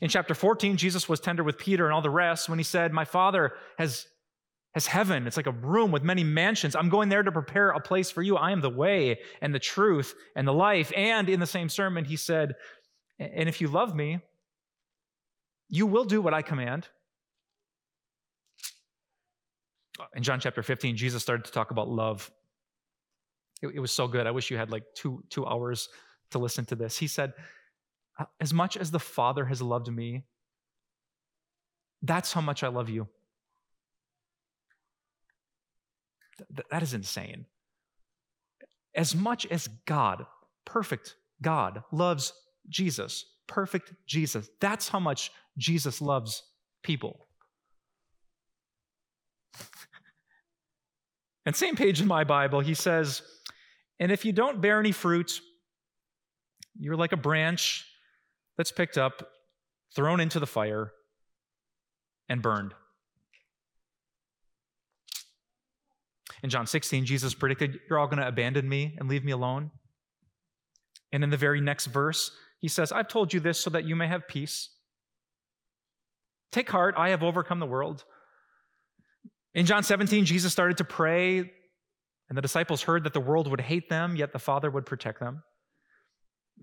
In 0.00 0.08
chapter 0.08 0.34
14, 0.34 0.76
Jesus 0.76 1.08
was 1.08 1.20
tender 1.20 1.42
with 1.42 1.58
Peter 1.58 1.84
and 1.84 1.94
all 1.94 2.02
the 2.02 2.10
rest 2.10 2.48
when 2.48 2.58
he 2.58 2.62
said, 2.62 2.92
My 2.92 3.04
Father 3.04 3.52
has, 3.78 4.06
has 4.74 4.86
heaven. 4.86 5.26
It's 5.26 5.36
like 5.36 5.46
a 5.46 5.52
room 5.52 5.90
with 5.90 6.02
many 6.02 6.24
mansions. 6.24 6.76
I'm 6.76 6.88
going 6.88 7.08
there 7.08 7.22
to 7.22 7.32
prepare 7.32 7.70
a 7.70 7.80
place 7.80 8.10
for 8.10 8.22
you. 8.22 8.36
I 8.36 8.52
am 8.52 8.60
the 8.60 8.70
way 8.70 9.20
and 9.40 9.54
the 9.54 9.58
truth 9.58 10.14
and 10.36 10.46
the 10.46 10.52
life. 10.52 10.92
And 10.96 11.28
in 11.28 11.40
the 11.40 11.46
same 11.46 11.68
sermon, 11.68 12.04
he 12.04 12.16
said, 12.16 12.54
And 13.18 13.48
if 13.48 13.60
you 13.60 13.68
love 13.68 13.94
me, 13.94 14.20
you 15.68 15.86
will 15.86 16.04
do 16.04 16.20
what 16.20 16.34
I 16.34 16.42
command. 16.42 16.88
In 20.14 20.22
John 20.22 20.40
chapter 20.40 20.62
15, 20.62 20.96
Jesus 20.96 21.22
started 21.22 21.44
to 21.44 21.52
talk 21.52 21.70
about 21.70 21.88
love. 21.88 22.30
It, 23.62 23.68
it 23.74 23.80
was 23.80 23.92
so 23.92 24.08
good. 24.08 24.26
I 24.26 24.30
wish 24.30 24.50
you 24.50 24.56
had 24.56 24.70
like 24.70 24.84
two, 24.94 25.22
two 25.28 25.46
hours 25.46 25.88
to 26.30 26.38
listen 26.38 26.64
to 26.66 26.74
this. 26.74 26.98
He 26.98 27.06
said, 27.06 27.32
uh, 28.18 28.24
As 28.40 28.52
much 28.54 28.76
as 28.76 28.90
the 28.90 29.00
Father 29.00 29.44
has 29.44 29.60
loved 29.60 29.92
me, 29.92 30.24
that's 32.02 32.32
how 32.32 32.40
much 32.40 32.62
I 32.62 32.68
love 32.68 32.88
you. 32.88 33.08
Th- 36.38 36.66
that 36.70 36.82
is 36.82 36.94
insane. 36.94 37.46
As 38.94 39.14
much 39.14 39.46
as 39.46 39.68
God, 39.86 40.26
perfect 40.64 41.16
God, 41.42 41.82
loves 41.92 42.32
Jesus, 42.68 43.24
perfect 43.46 43.92
Jesus, 44.06 44.48
that's 44.60 44.88
how 44.88 45.00
much 45.00 45.30
Jesus 45.58 46.00
loves 46.00 46.42
people. 46.82 47.26
and 51.46 51.54
same 51.54 51.76
page 51.76 52.00
in 52.00 52.08
my 52.08 52.24
Bible, 52.24 52.60
he 52.60 52.74
says, 52.74 53.22
and 54.00 54.10
if 54.10 54.24
you 54.24 54.32
don't 54.32 54.62
bear 54.62 54.80
any 54.80 54.92
fruit, 54.92 55.40
you're 56.78 56.96
like 56.96 57.12
a 57.12 57.18
branch 57.18 57.86
that's 58.56 58.72
picked 58.72 58.96
up, 58.96 59.28
thrown 59.94 60.20
into 60.20 60.40
the 60.40 60.46
fire, 60.46 60.92
and 62.28 62.40
burned. 62.40 62.72
In 66.42 66.48
John 66.48 66.66
16, 66.66 67.04
Jesus 67.04 67.34
predicted, 67.34 67.80
You're 67.88 67.98
all 67.98 68.06
going 68.06 68.18
to 68.18 68.26
abandon 68.26 68.66
me 68.66 68.96
and 68.98 69.08
leave 69.08 69.24
me 69.24 69.32
alone. 69.32 69.70
And 71.12 71.22
in 71.22 71.28
the 71.28 71.36
very 71.36 71.60
next 71.60 71.86
verse, 71.86 72.30
he 72.58 72.68
says, 72.68 72.92
I've 72.92 73.08
told 73.08 73.34
you 73.34 73.40
this 73.40 73.60
so 73.60 73.68
that 73.70 73.84
you 73.84 73.94
may 73.94 74.06
have 74.06 74.26
peace. 74.26 74.70
Take 76.52 76.70
heart, 76.70 76.94
I 76.96 77.10
have 77.10 77.22
overcome 77.22 77.58
the 77.58 77.66
world. 77.66 78.04
In 79.54 79.66
John 79.66 79.82
17, 79.82 80.24
Jesus 80.24 80.52
started 80.52 80.78
to 80.78 80.84
pray 80.84 81.50
and 82.30 82.38
the 82.38 82.42
disciples 82.42 82.82
heard 82.82 83.04
that 83.04 83.12
the 83.12 83.20
world 83.20 83.50
would 83.50 83.60
hate 83.60 83.90
them, 83.90 84.14
yet 84.14 84.32
the 84.32 84.38
Father 84.38 84.70
would 84.70 84.86
protect 84.86 85.18
them. 85.18 85.42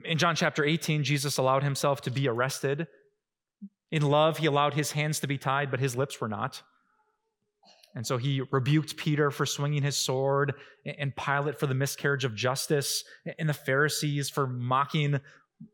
In 0.05 0.17
John 0.17 0.35
chapter 0.35 0.63
18, 0.63 1.03
Jesus 1.03 1.37
allowed 1.37 1.63
himself 1.63 2.01
to 2.01 2.09
be 2.09 2.27
arrested. 2.27 2.87
In 3.91 4.01
love, 4.01 4.37
he 4.37 4.45
allowed 4.45 4.75
his 4.75 4.93
hands 4.93 5.19
to 5.19 5.27
be 5.27 5.37
tied, 5.37 5.69
but 5.69 5.81
his 5.81 5.95
lips 5.95 6.21
were 6.21 6.29
not. 6.29 6.63
And 7.95 8.07
so 8.07 8.17
he 8.17 8.41
rebuked 8.51 8.95
Peter 8.95 9.29
for 9.29 9.45
swinging 9.45 9.83
his 9.83 9.97
sword, 9.97 10.53
and 10.85 11.13
Pilate 11.15 11.59
for 11.59 11.67
the 11.67 11.73
miscarriage 11.73 12.23
of 12.23 12.33
justice, 12.33 13.03
and 13.37 13.49
the 13.49 13.53
Pharisees 13.53 14.29
for 14.29 14.47
mocking 14.47 15.19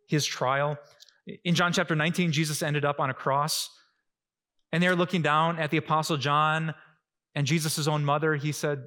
his 0.07 0.25
trial. 0.25 0.77
In 1.43 1.53
John 1.53 1.71
chapter 1.71 1.95
19, 1.95 2.31
Jesus 2.31 2.63
ended 2.63 2.83
up 2.83 2.99
on 2.99 3.11
a 3.11 3.13
cross, 3.13 3.69
and 4.71 4.81
they're 4.81 4.95
looking 4.95 5.21
down 5.21 5.59
at 5.59 5.69
the 5.69 5.77
Apostle 5.77 6.17
John 6.17 6.73
and 7.35 7.45
Jesus' 7.45 7.87
own 7.87 8.03
mother. 8.03 8.35
He 8.35 8.51
said, 8.51 8.85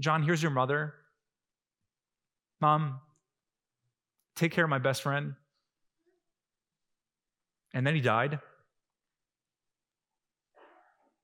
John, 0.00 0.22
here's 0.22 0.42
your 0.42 0.52
mother. 0.52 0.94
Mom, 2.60 3.00
take 4.36 4.52
care 4.52 4.64
of 4.64 4.70
my 4.70 4.78
best 4.78 5.02
friend. 5.02 5.34
And 7.74 7.86
then 7.86 7.94
he 7.94 8.00
died. 8.00 8.40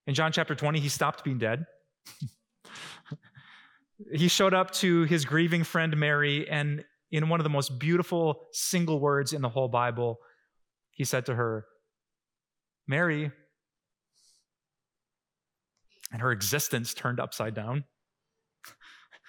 In 0.06 0.14
John 0.14 0.32
chapter 0.32 0.54
20, 0.54 0.80
he 0.80 0.88
stopped 0.88 1.24
being 1.24 1.38
dead. 1.38 1.64
he 4.12 4.28
showed 4.28 4.52
up 4.52 4.70
to 4.72 5.02
his 5.04 5.24
grieving 5.24 5.64
friend 5.64 5.96
Mary, 5.96 6.48
and 6.48 6.84
in 7.10 7.28
one 7.28 7.40
of 7.40 7.44
the 7.44 7.50
most 7.50 7.78
beautiful 7.78 8.42
single 8.52 9.00
words 9.00 9.32
in 9.32 9.40
the 9.40 9.48
whole 9.48 9.68
Bible, 9.68 10.18
he 10.90 11.04
said 11.04 11.26
to 11.26 11.34
her, 11.34 11.64
Mary, 12.86 13.32
and 16.12 16.20
her 16.20 16.32
existence 16.32 16.92
turned 16.92 17.18
upside 17.18 17.54
down. 17.54 17.84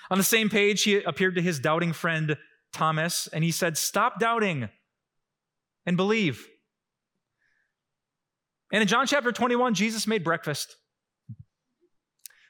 On 0.09 0.17
the 0.17 0.23
same 0.23 0.49
page, 0.49 0.83
he 0.83 1.01
appeared 1.01 1.35
to 1.35 1.41
his 1.41 1.59
doubting 1.59 1.93
friend 1.93 2.37
Thomas, 2.73 3.27
and 3.27 3.43
he 3.43 3.51
said, 3.51 3.77
Stop 3.77 4.19
doubting 4.19 4.69
and 5.85 5.97
believe. 5.97 6.45
And 8.71 8.81
in 8.81 8.87
John 8.87 9.07
chapter 9.07 9.31
21, 9.31 9.73
Jesus 9.73 10.07
made 10.07 10.23
breakfast. 10.23 10.75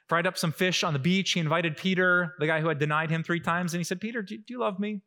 Fried 0.08 0.28
up 0.28 0.38
some 0.38 0.52
fish 0.52 0.84
on 0.84 0.94
the 0.94 1.00
beach. 1.00 1.32
He 1.32 1.40
invited 1.40 1.78
Peter, 1.78 2.36
the 2.40 2.48
guy 2.48 2.62
who 2.62 2.68
had 2.68 2.80
denied 2.80 3.10
him 3.10 3.24
three 3.24 3.40
times, 3.40 3.74
and 3.74 3.80
he 3.80 3.84
said, 3.84 4.00
Peter, 4.00 4.22
do, 4.22 4.38
you 4.48 4.60
love 4.60 4.80
me? 4.80 5.02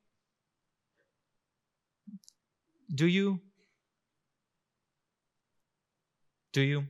Do 2.92 3.06
you? 3.06 3.40
Do 6.52 6.62
you? 6.62 6.86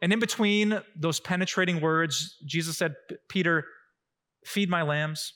And 0.00 0.12
in 0.12 0.20
between 0.20 0.80
those 0.94 1.18
penetrating 1.18 1.80
words, 1.80 2.36
Jesus 2.44 2.78
said, 2.78 2.94
Peter, 3.28 3.64
feed 4.44 4.70
my 4.70 4.82
lambs, 4.82 5.34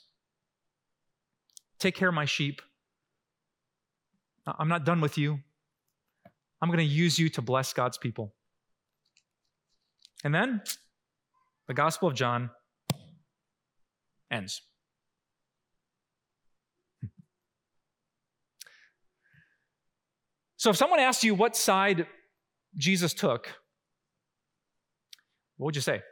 take 1.79 1.97
care 1.97 2.09
of 2.09 2.15
my 2.15 2.25
sheep. 2.25 2.63
I'm 4.47 4.69
not 4.69 4.85
done 4.85 5.01
with 5.01 5.19
you. 5.19 5.41
I'm 6.61 6.69
going 6.69 6.79
to 6.79 6.85
use 6.85 7.19
you 7.19 7.29
to 7.31 7.43
bless 7.43 7.73
God's 7.73 7.99
people. 7.99 8.35
And 10.25 10.33
then 10.33 10.63
the 11.67 11.75
Gospel 11.75 12.09
of 12.09 12.15
John 12.15 12.51
ends. 14.31 14.63
So 20.57 20.71
if 20.71 20.77
someone 20.77 21.01
asks 21.01 21.25
you 21.25 21.35
what 21.35 21.57
side 21.57 22.07
Jesus 22.77 23.13
took, 23.13 23.49
what 25.63 25.67
would 25.67 25.77
you 25.77 25.83
say? 25.83 26.03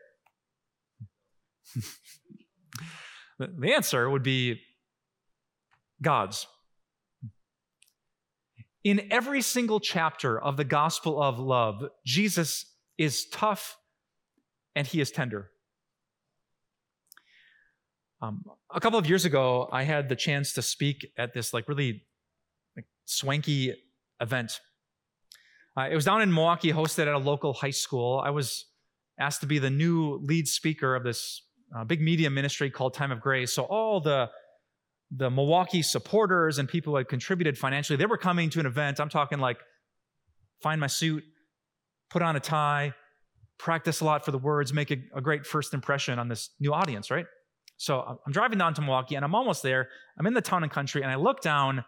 the 3.40 3.74
answer 3.74 4.08
would 4.08 4.22
be 4.22 4.60
God's. 6.00 6.46
In 8.84 9.08
every 9.10 9.42
single 9.42 9.80
chapter 9.80 10.40
of 10.40 10.56
the 10.56 10.62
gospel 10.62 11.20
of 11.20 11.40
love, 11.40 11.82
Jesus 12.06 12.64
is 12.96 13.26
tough 13.26 13.76
and 14.76 14.86
he 14.86 15.00
is 15.00 15.10
tender. 15.10 15.50
Um, 18.22 18.44
a 18.72 18.78
couple 18.78 19.00
of 19.00 19.08
years 19.08 19.24
ago, 19.24 19.68
I 19.72 19.82
had 19.82 20.08
the 20.08 20.14
chance 20.14 20.52
to 20.52 20.62
speak 20.62 21.10
at 21.18 21.34
this 21.34 21.52
like 21.52 21.68
really 21.68 22.04
like, 22.76 22.86
swanky 23.04 23.74
event. 24.20 24.60
Uh, 25.76 25.88
it 25.90 25.96
was 25.96 26.04
down 26.04 26.22
in 26.22 26.32
Milwaukee, 26.32 26.72
hosted 26.72 27.08
at 27.08 27.14
a 27.14 27.18
local 27.18 27.52
high 27.52 27.70
school. 27.70 28.22
I 28.24 28.30
was 28.30 28.69
asked 29.20 29.42
to 29.42 29.46
be 29.46 29.58
the 29.58 29.70
new 29.70 30.18
lead 30.24 30.48
speaker 30.48 30.96
of 30.96 31.04
this 31.04 31.42
uh, 31.76 31.84
big 31.84 32.00
media 32.00 32.30
ministry 32.30 32.70
called 32.70 32.94
Time 32.94 33.12
of 33.12 33.20
Grace. 33.20 33.52
So 33.52 33.62
all 33.64 34.00
the 34.00 34.30
the 35.12 35.28
Milwaukee 35.28 35.82
supporters 35.82 36.58
and 36.58 36.68
people 36.68 36.92
who 36.92 36.98
had 36.98 37.08
contributed 37.08 37.58
financially, 37.58 37.96
they 37.96 38.06
were 38.06 38.16
coming 38.16 38.48
to 38.50 38.60
an 38.60 38.66
event. 38.66 39.00
I'm 39.00 39.08
talking 39.08 39.40
like 39.40 39.58
find 40.62 40.80
my 40.80 40.86
suit, 40.86 41.24
put 42.10 42.22
on 42.22 42.36
a 42.36 42.40
tie, 42.40 42.94
practice 43.58 44.00
a 44.00 44.04
lot 44.04 44.24
for 44.24 44.30
the 44.30 44.38
words, 44.38 44.72
make 44.72 44.90
a, 44.90 44.96
a 45.14 45.20
great 45.20 45.46
first 45.46 45.74
impression 45.74 46.18
on 46.18 46.28
this 46.28 46.50
new 46.60 46.72
audience, 46.72 47.10
right? 47.10 47.26
So 47.76 48.20
I'm 48.24 48.32
driving 48.32 48.58
down 48.58 48.74
to 48.74 48.82
Milwaukee 48.82 49.16
and 49.16 49.24
I'm 49.24 49.34
almost 49.34 49.62
there. 49.62 49.88
I'm 50.18 50.26
in 50.26 50.34
the 50.34 50.42
town 50.42 50.62
and 50.62 50.70
country 50.70 51.02
and 51.02 51.10
I 51.10 51.16
look 51.16 51.40
down 51.40 51.84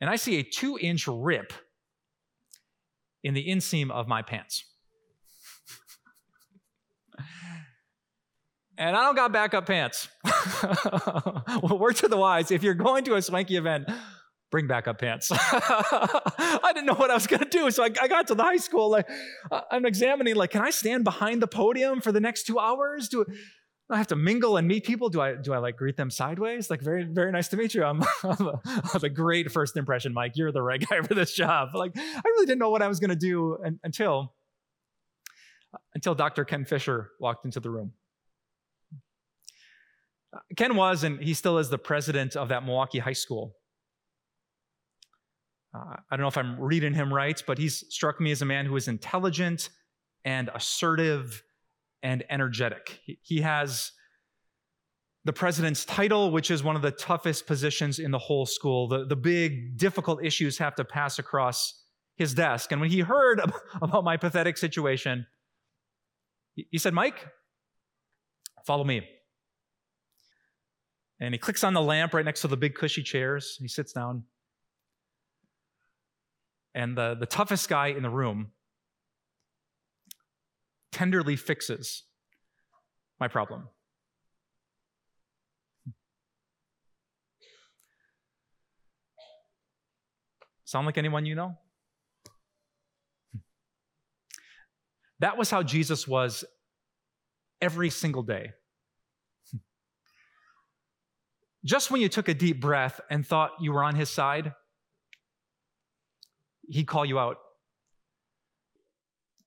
and 0.00 0.10
I 0.10 0.16
see 0.16 0.38
a 0.38 0.42
two 0.42 0.76
inch 0.80 1.06
rip 1.06 1.52
in 3.22 3.34
the 3.34 3.46
inseam 3.46 3.90
of 3.90 4.08
my 4.08 4.22
pants. 4.22 4.64
and 8.78 8.96
I 8.96 9.04
don't 9.04 9.14
got 9.14 9.32
backup 9.32 9.66
pants. 9.66 10.08
well, 11.62 11.78
word 11.78 11.96
to 11.96 12.08
the 12.08 12.16
wise 12.16 12.50
if 12.50 12.62
you're 12.62 12.74
going 12.74 13.04
to 13.04 13.14
a 13.14 13.22
swanky 13.22 13.56
event, 13.56 13.88
bring 14.50 14.66
backup 14.66 14.98
pants. 15.00 15.30
I 15.34 16.70
didn't 16.74 16.86
know 16.86 16.94
what 16.94 17.10
I 17.10 17.14
was 17.14 17.26
going 17.26 17.42
to 17.42 17.48
do. 17.48 17.70
So 17.70 17.82
I, 17.82 17.90
I, 18.00 18.08
got 18.08 18.28
to 18.28 18.34
the 18.34 18.42
high 18.42 18.58
school. 18.58 18.90
Like, 18.90 19.08
I'm 19.70 19.86
examining, 19.86 20.36
like, 20.36 20.50
can 20.50 20.62
I 20.62 20.70
stand 20.70 21.04
behind 21.04 21.42
the 21.42 21.46
podium 21.46 22.00
for 22.00 22.12
the 22.12 22.20
next 22.20 22.44
two 22.44 22.58
hours? 22.58 23.08
Do, 23.08 23.24
I 23.92 23.98
have 23.98 24.06
to 24.08 24.16
mingle 24.16 24.56
and 24.56 24.66
meet 24.66 24.84
people. 24.84 25.10
Do 25.10 25.20
I 25.20 25.34
do 25.34 25.52
I 25.52 25.58
like 25.58 25.76
greet 25.76 25.98
them 25.98 26.10
sideways? 26.10 26.70
Like 26.70 26.80
very 26.80 27.04
very 27.04 27.30
nice 27.30 27.48
to 27.48 27.58
meet 27.58 27.74
you. 27.74 27.84
I'm, 27.84 28.02
I'm, 28.24 28.46
a, 28.46 28.60
I'm 28.64 29.04
a 29.04 29.08
great 29.10 29.52
first 29.52 29.76
impression, 29.76 30.14
Mike. 30.14 30.32
You're 30.34 30.50
the 30.50 30.62
right 30.62 30.80
guy 30.88 31.02
for 31.02 31.14
this 31.14 31.34
job. 31.34 31.74
Like 31.74 31.92
I 31.96 32.22
really 32.24 32.46
didn't 32.46 32.58
know 32.58 32.70
what 32.70 32.80
I 32.80 32.88
was 32.88 33.00
going 33.00 33.10
to 33.10 33.16
do 33.16 33.58
until 33.84 34.34
until 35.94 36.14
Dr. 36.14 36.44
Ken 36.44 36.64
Fisher 36.64 37.10
walked 37.20 37.44
into 37.44 37.60
the 37.60 37.70
room. 37.70 37.92
Ken 40.56 40.74
was 40.74 41.04
and 41.04 41.20
he 41.20 41.34
still 41.34 41.58
is 41.58 41.68
the 41.68 41.78
president 41.78 42.34
of 42.34 42.48
that 42.48 42.64
Milwaukee 42.64 42.98
high 42.98 43.12
school. 43.12 43.54
Uh, 45.74 45.96
I 46.10 46.16
don't 46.16 46.20
know 46.20 46.28
if 46.28 46.38
I'm 46.38 46.58
reading 46.60 46.94
him 46.94 47.12
right, 47.12 47.42
but 47.46 47.58
he's 47.58 47.84
struck 47.92 48.20
me 48.20 48.30
as 48.30 48.40
a 48.42 48.46
man 48.46 48.66
who 48.66 48.76
is 48.76 48.88
intelligent 48.88 49.68
and 50.24 50.50
assertive 50.54 51.42
and 52.02 52.24
energetic. 52.30 53.00
He 53.22 53.40
has 53.40 53.92
the 55.24 55.32
president's 55.32 55.84
title, 55.84 56.30
which 56.30 56.50
is 56.50 56.64
one 56.64 56.74
of 56.74 56.82
the 56.82 56.90
toughest 56.90 57.46
positions 57.46 57.98
in 57.98 58.10
the 58.10 58.18
whole 58.18 58.44
school. 58.44 58.88
The, 58.88 59.04
the 59.04 59.16
big, 59.16 59.78
difficult 59.78 60.24
issues 60.24 60.58
have 60.58 60.74
to 60.76 60.84
pass 60.84 61.18
across 61.18 61.84
his 62.16 62.34
desk. 62.34 62.72
And 62.72 62.80
when 62.80 62.90
he 62.90 63.00
heard 63.00 63.40
about 63.82 64.04
my 64.04 64.16
pathetic 64.16 64.56
situation, 64.58 65.26
he 66.54 66.78
said, 66.78 66.92
Mike, 66.92 67.26
follow 68.66 68.84
me. 68.84 69.02
And 71.20 71.32
he 71.32 71.38
clicks 71.38 71.62
on 71.62 71.72
the 71.72 71.80
lamp 71.80 72.14
right 72.14 72.24
next 72.24 72.40
to 72.42 72.48
the 72.48 72.56
big 72.56 72.74
cushy 72.74 73.02
chairs. 73.02 73.56
He 73.60 73.68
sits 73.68 73.92
down. 73.92 74.24
And 76.74 76.96
the, 76.96 77.14
the 77.18 77.26
toughest 77.26 77.68
guy 77.68 77.88
in 77.88 78.02
the 78.02 78.10
room 78.10 78.50
tenderly 80.92 81.36
fixes 81.36 82.04
my 83.18 83.26
problem. 83.26 83.68
Sound 90.64 90.86
like 90.86 90.96
anyone 90.96 91.26
you 91.26 91.34
know? 91.34 91.58
That 95.18 95.36
was 95.36 95.50
how 95.50 95.62
Jesus 95.62 96.08
was 96.08 96.44
every 97.60 97.90
single 97.90 98.22
day. 98.22 98.52
Just 101.64 101.90
when 101.90 102.00
you 102.00 102.08
took 102.08 102.28
a 102.28 102.34
deep 102.34 102.60
breath 102.60 103.00
and 103.10 103.24
thought 103.24 103.52
you 103.60 103.72
were 103.72 103.84
on 103.84 103.94
his 103.94 104.10
side, 104.10 104.52
he'd 106.68 106.86
call 106.86 107.04
you 107.04 107.18
out 107.18 107.36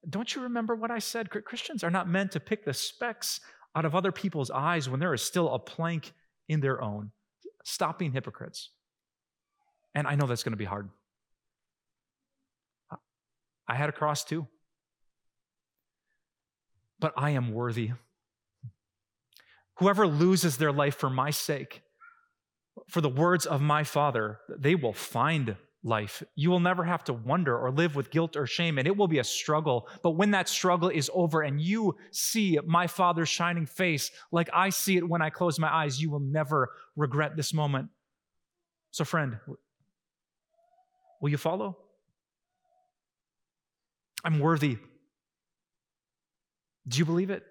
don't 0.10 0.36
you 0.36 0.42
remember 0.42 0.76
what 0.76 0.92
I 0.92 1.00
said? 1.00 1.30
Christians 1.30 1.84
are 1.84 1.90
not 1.90 2.08
meant 2.08 2.32
to 2.34 2.40
pick 2.40 2.66
the 2.66 2.74
specks 2.74 3.40
out 3.76 3.86
of 3.86 3.96
other 3.96 4.12
people's 4.12 4.52
eyes 4.52 4.90
when 4.90 5.00
there 5.00 5.14
is 5.14 5.22
still 5.22 5.54
a 5.54 5.60
plank 5.60 6.14
in 6.48 6.60
their 6.60 6.82
own. 6.82 7.12
Stop 7.64 8.00
being 8.00 8.12
hypocrites. 8.12 8.70
And 9.94 10.08
I 10.08 10.16
know 10.16 10.28
that's 10.28 10.44
going 10.44 10.54
to 10.54 10.58
be 10.58 10.66
hard. 10.66 10.90
I 13.68 13.76
had 13.76 13.90
a 13.90 13.94
cross 13.94 14.24
too. 14.24 14.48
But 17.00 17.14
I 17.18 17.32
am 17.32 17.52
worthy. 17.52 17.92
Whoever 19.80 20.08
loses 20.08 20.58
their 20.58 20.72
life 20.72 20.96
for 20.96 21.10
my 21.10 21.32
sake, 21.32 21.82
for 22.88 23.02
the 23.02 23.10
words 23.10 23.46
of 23.46 23.62
my 23.62 23.84
Father, 23.84 24.40
they 24.48 24.76
will 24.76 24.94
find 24.94 25.58
life. 25.86 26.24
You 26.36 26.50
will 26.50 26.60
never 26.60 26.84
have 26.84 27.04
to 27.06 27.14
wonder 27.14 27.58
or 27.58 27.72
live 27.72 27.96
with 27.96 28.10
guilt 28.10 28.36
or 28.36 28.48
shame, 28.48 28.78
and 28.78 28.88
it 28.88 28.98
will 28.98 29.08
be 29.08 29.20
a 29.20 29.24
struggle. 29.24 29.88
But 30.02 30.12
when 30.12 30.32
that 30.32 30.50
struggle 30.50 30.90
is 30.90 31.10
over 31.14 31.44
and 31.44 31.62
you 31.62 31.96
see 32.12 32.60
my 32.66 32.88
Father's 32.88 33.30
shining 33.30 33.68
face 33.68 34.12
like 34.32 34.50
I 34.52 34.70
see 34.70 34.98
it 34.98 35.08
when 35.08 35.22
I 35.22 35.30
close 35.30 35.60
my 35.60 35.74
eyes, 35.74 36.02
you 36.02 36.10
will 36.10 36.20
never 36.20 36.72
regret 36.96 37.38
this 37.38 37.54
moment. 37.54 37.90
So, 38.92 39.06
friend, 39.06 39.38
will 41.22 41.30
you 41.30 41.38
follow? 41.38 41.78
I'm 44.24 44.40
worthy. 44.40 44.80
Do 46.88 46.98
you 46.98 47.06
believe 47.06 47.30
it? 47.30 47.44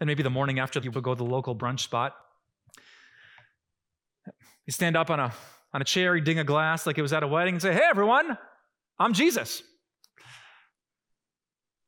Then 0.00 0.06
maybe 0.06 0.24
the 0.24 0.30
morning 0.30 0.58
after 0.58 0.80
you 0.80 0.90
will 0.90 1.00
go 1.00 1.14
to 1.14 1.18
the 1.18 1.24
local 1.24 1.54
brunch 1.54 1.80
spot 1.80 2.16
you 4.66 4.72
stand 4.72 4.96
up 4.96 5.10
on 5.10 5.20
a, 5.20 5.32
on 5.72 5.80
a 5.80 5.84
chair, 5.84 6.16
you 6.16 6.22
ding 6.22 6.38
a 6.38 6.44
glass 6.44 6.86
like 6.86 6.98
it 6.98 7.02
was 7.02 7.12
at 7.12 7.22
a 7.22 7.28
wedding 7.28 7.54
and 7.54 7.62
say, 7.62 7.72
Hey, 7.72 7.82
everyone, 7.88 8.36
I'm 8.98 9.12
Jesus. 9.12 9.62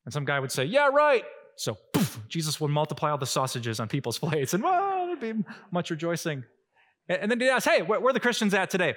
And 0.05 0.13
some 0.13 0.25
guy 0.25 0.39
would 0.41 0.53
say, 0.53 0.65
Yeah, 0.65 0.89
right. 0.89 1.25
So 1.57 1.77
poof, 1.93 2.21
Jesus 2.29 2.61
would 2.61 2.71
multiply 2.71 3.11
all 3.11 3.19
the 3.19 3.27
sausages 3.27 3.81
on 3.81 3.89
people's 3.89 4.19
plates, 4.19 4.55
and 4.55 4.63
well, 4.63 5.07
there'd 5.07 5.21
be 5.21 5.45
much 5.71 5.91
rejoicing. 5.91 6.45
And 7.09 7.31
then 7.31 7.41
he'd 7.41 7.49
ask, 7.49 7.69
Hey, 7.69 7.83
where, 7.83 8.01
where 8.01 8.11
are 8.11 8.15
the 8.15 8.21
Christians 8.21 8.55
at 8.55 8.71
today? 8.71 8.91
A 8.91 8.95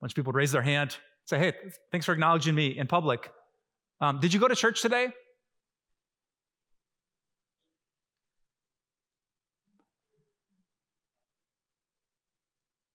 bunch 0.00 0.12
of 0.12 0.16
people 0.16 0.32
would 0.32 0.38
raise 0.38 0.52
their 0.52 0.62
hand, 0.62 0.96
say, 1.26 1.38
Hey, 1.38 1.52
thanks 1.92 2.06
for 2.06 2.12
acknowledging 2.12 2.54
me 2.54 2.76
in 2.76 2.86
public. 2.86 3.30
Um, 4.00 4.20
did 4.20 4.32
you 4.32 4.40
go 4.40 4.48
to 4.48 4.56
church 4.56 4.82
today? 4.82 5.08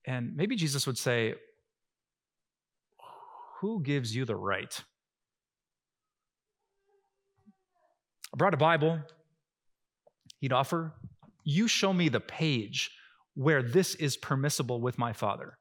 And 0.06 0.36
maybe 0.36 0.56
Jesus 0.56 0.86
would 0.86 0.98
say, 0.98 1.36
Who 3.62 3.82
gives 3.82 4.16
you 4.16 4.26
the 4.26 4.36
right? 4.36 4.84
I 8.34 8.38
brought 8.38 8.54
a 8.54 8.58
Bible. 8.58 9.00
He'd 10.40 10.52
offer, 10.52 10.94
You 11.44 11.68
show 11.68 11.94
me 11.94 12.10
the 12.10 12.20
page 12.20 12.92
where 13.36 13.64
this 13.64 13.96
is 13.96 14.18
permissible 14.18 14.82
with 14.82 14.98
my 14.98 15.14
Father. 15.14 15.58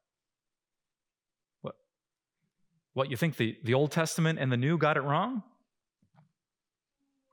What? 1.63 1.75
What, 2.95 3.11
you 3.11 3.17
think 3.17 3.37
the, 3.37 3.57
the 3.65 3.75
Old 3.75 3.93
Testament 3.93 4.39
and 4.39 4.51
the 4.51 4.57
New 4.57 4.77
got 4.77 4.97
it 4.97 5.03
wrong? 5.03 5.43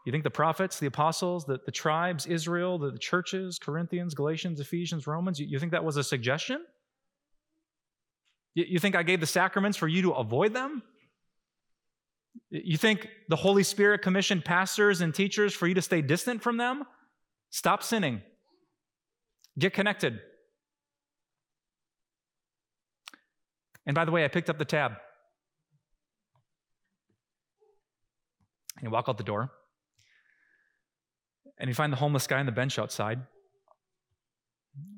You 0.05 0.11
think 0.11 0.23
the 0.23 0.31
prophets, 0.31 0.79
the 0.79 0.87
apostles, 0.87 1.45
the, 1.45 1.59
the 1.65 1.71
tribes, 1.71 2.25
Israel, 2.25 2.79
the, 2.79 2.91
the 2.91 2.99
churches, 2.99 3.59
Corinthians, 3.59 4.13
Galatians, 4.13 4.59
Ephesians, 4.59 5.05
Romans, 5.05 5.39
you, 5.39 5.45
you 5.47 5.59
think 5.59 5.71
that 5.71 5.83
was 5.83 5.97
a 5.97 6.03
suggestion? 6.03 6.65
You, 8.55 8.79
think 8.79 8.95
I 8.95 9.03
gave 9.03 9.19
the 9.19 9.27
sacraments 9.27 9.77
for 9.77 9.87
you 9.87 10.01
to 10.03 10.11
avoid 10.11 10.53
them? 10.53 10.83
You 12.49 12.77
think 12.77 13.07
the 13.29 13.35
Holy 13.35 13.63
Spirit 13.63 14.01
commissioned 14.01 14.43
pastors 14.43 15.01
and 15.01 15.13
teachers 15.13 15.53
for 15.53 15.67
you 15.67 15.75
to 15.75 15.81
stay 15.81 16.01
distant 16.01 16.41
from 16.41 16.57
them? 16.57 16.83
Stop 17.51 17.83
sinning. 17.83 18.21
Get 19.57 19.73
connected. 19.73 20.19
And 23.85 23.95
by 23.95 24.05
the 24.05 24.11
way, 24.11 24.25
I 24.25 24.27
picked 24.27 24.49
up 24.49 24.57
the 24.57 24.65
tab. 24.65 24.93
And 28.77 28.83
you 28.83 28.89
walk 28.89 29.09
out 29.09 29.17
the 29.17 29.23
door, 29.23 29.51
and 31.57 31.67
you 31.67 31.73
find 31.73 31.91
the 31.91 31.97
homeless 31.97 32.27
guy 32.27 32.39
on 32.39 32.45
the 32.45 32.51
bench 32.51 32.79
outside, 32.79 33.19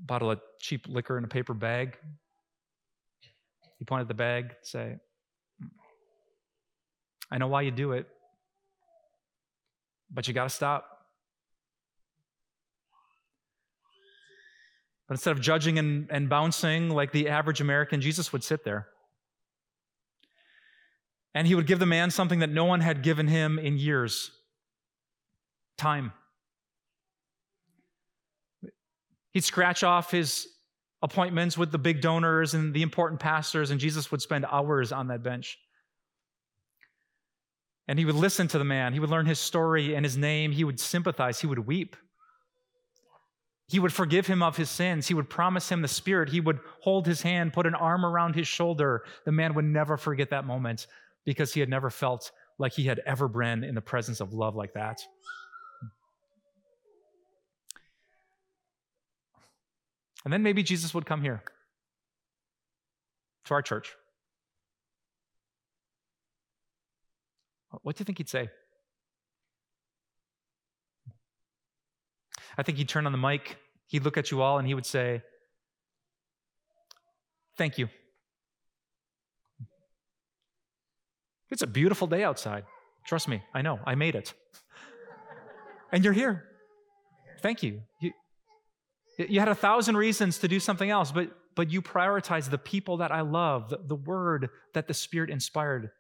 bottle 0.06 0.30
of 0.30 0.40
cheap 0.60 0.88
liquor 0.88 1.18
in 1.18 1.24
a 1.24 1.28
paper 1.28 1.56
bag. 1.56 1.98
You 3.82 3.86
pointed 3.86 4.08
the 4.08 4.14
bag, 4.14 4.54
say, 4.62 4.98
I 7.32 7.40
know 7.40 7.48
why 7.48 7.64
you 7.64 7.72
do 7.72 7.94
it, 7.94 8.08
but 10.12 10.28
you 10.28 10.36
got 10.36 10.44
to 10.44 10.50
stop. 10.52 10.88
But 15.08 15.16
instead 15.16 15.32
of 15.32 15.42
judging 15.42 15.80
and, 15.80 16.08
and 16.12 16.30
bouncing 16.30 16.92
like 16.92 17.12
the 17.12 17.30
average 17.30 17.60
American, 17.60 18.02
Jesus 18.02 18.32
would 18.32 18.44
sit 18.44 18.64
there. 18.64 18.88
And 21.34 21.48
he 21.48 21.56
would 21.56 21.66
give 21.66 21.80
the 21.80 21.88
man 21.88 22.12
something 22.12 22.38
that 22.38 22.52
no 22.52 22.66
one 22.66 22.82
had 22.82 23.02
given 23.02 23.28
him 23.28 23.58
in 23.58 23.80
years 23.80 24.30
time. 25.76 26.14
He'd 29.32 29.44
scratch 29.44 29.84
off 29.84 30.12
his 30.12 30.48
appointments 31.02 31.58
with 31.58 31.72
the 31.72 31.78
big 31.78 32.02
donors 32.02 32.54
and 32.54 32.74
the 32.74 32.82
important 32.82 33.20
pastors, 33.20 33.72
and 33.72 33.80
Jesus 33.80 34.12
would 34.12 34.22
spend 34.22 34.46
hours 34.46 34.92
on 34.92 35.08
that 35.08 35.24
bench. 35.24 35.58
And 37.88 37.98
he 37.98 38.06
would 38.06 38.16
listen 38.16 38.48
to 38.50 38.58
the 38.58 38.64
man. 38.64 38.94
He 38.94 39.00
would 39.00 39.10
learn 39.10 39.26
his 39.26 39.40
story 39.40 39.96
and 39.96 40.06
his 40.06 40.16
name. 40.16 40.52
He 40.52 40.64
would 40.64 40.80
sympathize. 40.80 41.42
He 41.42 41.48
would 41.48 41.60
weep. 41.60 41.96
He 43.68 43.80
would 43.80 43.94
forgive 43.94 44.28
him 44.28 44.44
of 44.44 44.58
his 44.58 44.70
sins. 44.70 45.08
He 45.08 45.14
would 45.14 45.30
promise 45.30 45.70
him 45.70 45.82
the 45.82 45.88
Spirit. 45.88 46.30
He 46.30 46.42
would 46.42 46.60
hold 46.82 47.06
his 47.08 47.22
hand, 47.22 47.54
put 47.54 47.66
an 47.66 47.76
arm 47.76 48.06
around 48.06 48.36
his 48.36 48.48
shoulder. 48.48 49.04
The 49.26 49.32
man 49.32 49.54
would 49.56 49.66
never 49.66 49.98
forget 49.98 50.30
that 50.30 50.46
moment 50.46 50.88
because 51.26 51.54
he 51.54 51.60
had 51.60 51.70
never 51.70 51.90
felt 51.90 52.32
like 52.60 52.74
he 52.74 52.84
had 52.84 53.02
ever 53.06 53.28
been 53.28 53.64
in 53.64 53.76
the 53.76 53.82
presence 53.82 54.20
of 54.20 54.34
love 54.34 54.56
like 54.56 54.74
that. 54.74 55.02
And 60.24 60.32
then 60.32 60.44
maybe 60.44 60.64
Jesus 60.64 60.94
would 60.94 61.06
come 61.06 61.22
here 61.22 61.44
to 63.46 63.54
our 63.54 63.62
church. 63.62 63.96
What 67.82 67.96
do 67.96 68.02
you 68.02 68.06
think 68.06 68.18
he'd 68.18 68.30
say? 68.30 68.50
I 72.58 72.64
think 72.64 72.78
he'd 72.78 72.90
turn 72.90 73.06
on 73.06 73.12
the 73.12 73.18
mic, 73.18 73.58
he'd 73.88 74.04
look 74.04 74.18
at 74.18 74.30
you 74.30 74.42
all, 74.42 74.58
and 74.58 74.68
he 74.68 74.74
would 74.74 74.86
say, 74.86 75.22
Thank 77.58 77.78
you. 77.78 77.90
It's 81.50 81.62
a 81.62 81.68
beautiful 81.68 82.08
day 82.08 82.24
outside. 82.24 82.64
Trust 83.06 83.28
me, 83.28 83.42
I 83.54 83.62
know, 83.62 83.80
I 83.86 83.96
made 83.96 84.16
it. 84.16 84.34
and 85.92 86.04
you're 86.04 86.14
here. 86.14 86.46
Thank 87.42 87.64
you. 87.64 87.82
you. 88.00 88.12
You 89.18 89.40
had 89.40 89.50
a 89.50 89.56
thousand 89.56 89.98
reasons 89.98 90.40
to 90.40 90.48
do 90.48 90.60
something 90.60 90.90
else, 90.90 91.12
but, 91.12 91.32
but 91.56 91.72
you 91.72 91.82
prioritized 91.82 92.50
the 92.50 92.58
people 92.58 92.98
that 92.98 93.12
I 93.12 93.22
love, 93.22 93.70
the, 93.70 93.80
the 93.86 93.96
word 93.96 94.50
that 94.74 94.88
the 94.88 94.94
Spirit 94.94 95.30
inspired. 95.30 95.92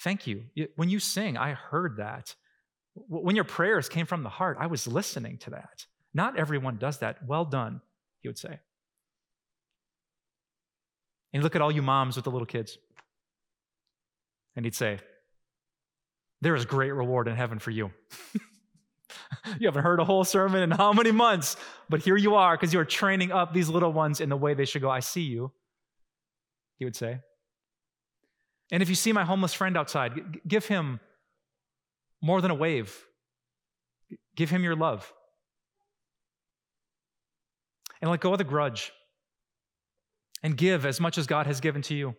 Thank 0.00 0.26
you. 0.26 0.44
When 0.76 0.88
you 0.88 0.98
sing, 0.98 1.36
I 1.36 1.52
heard 1.52 1.96
that. 1.96 2.34
When 2.94 3.36
your 3.36 3.44
prayers 3.44 3.88
came 3.88 4.06
from 4.06 4.22
the 4.22 4.28
heart, 4.28 4.58
I 4.60 4.66
was 4.66 4.86
listening 4.86 5.38
to 5.38 5.50
that. 5.50 5.86
Not 6.14 6.38
everyone 6.38 6.76
does 6.76 6.98
that. 6.98 7.26
Well 7.26 7.44
done, 7.44 7.80
he 8.20 8.28
would 8.28 8.38
say. 8.38 8.58
And 11.32 11.42
look 11.42 11.56
at 11.56 11.62
all 11.62 11.72
you 11.72 11.82
moms 11.82 12.16
with 12.16 12.24
the 12.24 12.30
little 12.30 12.46
kids. 12.46 12.76
And 14.54 14.66
he'd 14.66 14.74
say, 14.74 14.98
There 16.42 16.54
is 16.54 16.66
great 16.66 16.92
reward 16.92 17.28
in 17.28 17.36
heaven 17.36 17.58
for 17.58 17.70
you. 17.70 17.90
you 19.58 19.66
haven't 19.66 19.82
heard 19.82 20.00
a 20.00 20.04
whole 20.04 20.24
sermon 20.24 20.62
in 20.62 20.70
how 20.70 20.92
many 20.92 21.12
months, 21.12 21.56
but 21.88 22.00
here 22.02 22.16
you 22.16 22.34
are 22.34 22.56
because 22.56 22.72
you're 22.72 22.84
training 22.84 23.32
up 23.32 23.52
these 23.52 23.68
little 23.68 23.92
ones 23.92 24.20
in 24.20 24.28
the 24.28 24.36
way 24.36 24.54
they 24.54 24.64
should 24.64 24.82
go. 24.82 24.90
I 24.90 25.00
see 25.00 25.22
you, 25.22 25.52
he 26.78 26.84
would 26.84 26.96
say. 26.96 27.20
And 28.70 28.82
if 28.82 28.88
you 28.88 28.94
see 28.94 29.12
my 29.12 29.24
homeless 29.24 29.52
friend 29.52 29.76
outside, 29.76 30.40
give 30.46 30.66
him 30.66 31.00
more 32.22 32.40
than 32.40 32.50
a 32.50 32.54
wave, 32.54 33.06
give 34.36 34.50
him 34.50 34.62
your 34.64 34.76
love. 34.76 35.12
And 38.00 38.10
let 38.10 38.20
go 38.20 38.32
of 38.32 38.38
the 38.38 38.44
grudge 38.44 38.92
and 40.42 40.56
give 40.56 40.84
as 40.84 41.00
much 41.00 41.18
as 41.18 41.26
God 41.26 41.46
has 41.46 41.60
given 41.60 41.82
to 41.82 41.94
you. 41.94 42.16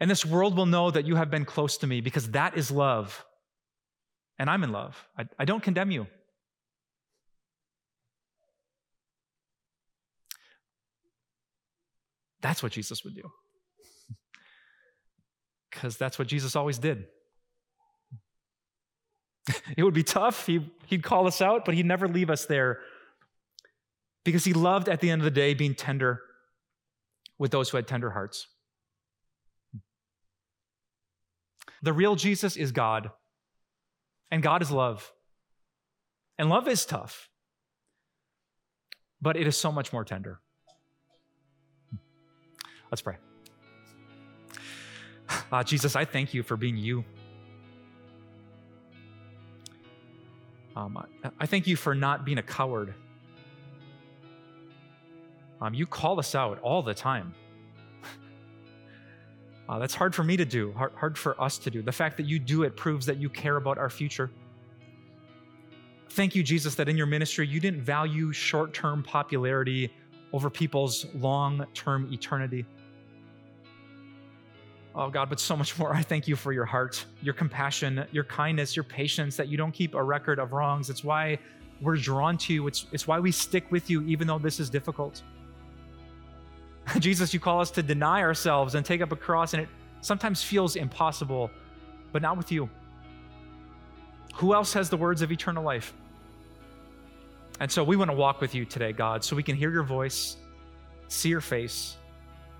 And 0.00 0.10
this 0.10 0.24
world 0.24 0.56
will 0.56 0.66
know 0.66 0.90
that 0.90 1.06
you 1.06 1.16
have 1.16 1.30
been 1.30 1.44
close 1.44 1.76
to 1.78 1.86
me 1.86 2.00
because 2.00 2.30
that 2.30 2.56
is 2.56 2.70
love. 2.70 3.24
And 4.38 4.50
I'm 4.50 4.64
in 4.64 4.72
love. 4.72 5.08
I, 5.16 5.26
I 5.38 5.44
don't 5.44 5.62
condemn 5.62 5.90
you. 5.90 6.06
That's 12.40 12.62
what 12.62 12.72
Jesus 12.72 13.04
would 13.04 13.14
do. 13.14 13.30
Because 15.70 15.96
that's 15.96 16.20
what 16.20 16.28
Jesus 16.28 16.54
always 16.54 16.78
did. 16.78 17.06
it 19.76 19.82
would 19.82 19.92
be 19.92 20.04
tough. 20.04 20.46
He, 20.46 20.70
he'd 20.86 21.02
call 21.02 21.26
us 21.26 21.42
out, 21.42 21.64
but 21.64 21.74
he'd 21.74 21.84
never 21.84 22.06
leave 22.06 22.30
us 22.30 22.46
there 22.46 22.78
because 24.24 24.44
he 24.44 24.52
loved 24.52 24.88
at 24.88 25.00
the 25.00 25.10
end 25.10 25.20
of 25.20 25.24
the 25.24 25.30
day 25.30 25.54
being 25.54 25.74
tender 25.74 26.20
with 27.38 27.50
those 27.50 27.68
who 27.70 27.76
had 27.76 27.86
tender 27.86 28.10
hearts. 28.10 28.46
The 31.82 31.92
real 31.92 32.16
Jesus 32.16 32.56
is 32.56 32.72
God, 32.72 33.10
and 34.34 34.42
God 34.42 34.62
is 34.62 34.70
love. 34.72 35.12
And 36.38 36.50
love 36.50 36.66
is 36.66 36.84
tough, 36.84 37.30
but 39.22 39.36
it 39.36 39.46
is 39.46 39.56
so 39.56 39.70
much 39.70 39.92
more 39.92 40.04
tender. 40.04 40.40
Let's 42.90 43.00
pray. 43.00 43.14
Uh, 45.52 45.62
Jesus, 45.62 45.94
I 45.94 46.04
thank 46.04 46.34
you 46.34 46.42
for 46.42 46.56
being 46.56 46.76
you. 46.76 47.04
Um, 50.74 50.98
I, 50.98 51.30
I 51.38 51.46
thank 51.46 51.68
you 51.68 51.76
for 51.76 51.94
not 51.94 52.24
being 52.24 52.38
a 52.38 52.42
coward. 52.42 52.92
Um, 55.60 55.74
you 55.74 55.86
call 55.86 56.18
us 56.18 56.34
out 56.34 56.58
all 56.58 56.82
the 56.82 56.92
time. 56.94 57.34
Uh, 59.68 59.78
that's 59.78 59.94
hard 59.94 60.14
for 60.14 60.22
me 60.22 60.36
to 60.36 60.44
do, 60.44 60.72
hard, 60.72 60.92
hard 60.94 61.16
for 61.16 61.40
us 61.40 61.56
to 61.58 61.70
do. 61.70 61.80
The 61.80 61.92
fact 61.92 62.16
that 62.18 62.26
you 62.26 62.38
do 62.38 62.64
it 62.64 62.76
proves 62.76 63.06
that 63.06 63.16
you 63.16 63.30
care 63.30 63.56
about 63.56 63.78
our 63.78 63.88
future. 63.88 64.30
Thank 66.10 66.34
you, 66.34 66.42
Jesus, 66.42 66.74
that 66.74 66.88
in 66.88 66.96
your 66.96 67.06
ministry 67.06 67.46
you 67.46 67.60
didn't 67.60 67.82
value 67.82 68.32
short 68.32 68.74
term 68.74 69.02
popularity 69.02 69.92
over 70.32 70.50
people's 70.50 71.06
long 71.14 71.66
term 71.74 72.12
eternity. 72.12 72.66
Oh 74.94 75.10
God, 75.10 75.28
but 75.28 75.40
so 75.40 75.56
much 75.56 75.76
more. 75.78 75.92
I 75.92 76.02
thank 76.02 76.28
you 76.28 76.36
for 76.36 76.52
your 76.52 76.64
heart, 76.64 77.04
your 77.20 77.34
compassion, 77.34 78.06
your 78.12 78.24
kindness, 78.24 78.76
your 78.76 78.84
patience, 78.84 79.36
that 79.36 79.48
you 79.48 79.56
don't 79.56 79.72
keep 79.72 79.94
a 79.94 80.02
record 80.02 80.38
of 80.38 80.52
wrongs. 80.52 80.88
It's 80.88 81.02
why 81.02 81.38
we're 81.80 81.96
drawn 81.96 82.38
to 82.38 82.54
you. 82.54 82.66
It's, 82.68 82.86
it's 82.92 83.08
why 83.08 83.18
we 83.18 83.32
stick 83.32 83.70
with 83.72 83.90
you, 83.90 84.02
even 84.02 84.28
though 84.28 84.38
this 84.38 84.60
is 84.60 84.70
difficult. 84.70 85.22
Jesus, 86.98 87.34
you 87.34 87.40
call 87.40 87.60
us 87.60 87.70
to 87.72 87.82
deny 87.82 88.22
ourselves 88.22 88.74
and 88.74 88.84
take 88.84 89.00
up 89.00 89.12
a 89.12 89.16
cross, 89.16 89.54
and 89.54 89.62
it 89.62 89.68
sometimes 90.00 90.42
feels 90.42 90.76
impossible, 90.76 91.50
but 92.12 92.22
not 92.22 92.36
with 92.36 92.52
you. 92.52 92.68
Who 94.36 94.54
else 94.54 94.72
has 94.74 94.90
the 94.90 94.96
words 94.96 95.22
of 95.22 95.32
eternal 95.32 95.64
life? 95.64 95.92
And 97.60 97.70
so 97.70 97.84
we 97.84 97.96
want 97.96 98.10
to 98.10 98.16
walk 98.16 98.40
with 98.40 98.54
you 98.54 98.64
today, 98.64 98.92
God, 98.92 99.24
so 99.24 99.36
we 99.36 99.42
can 99.42 99.56
hear 99.56 99.70
your 99.70 99.84
voice, 99.84 100.36
see 101.08 101.28
your 101.28 101.40
face, 101.40 101.96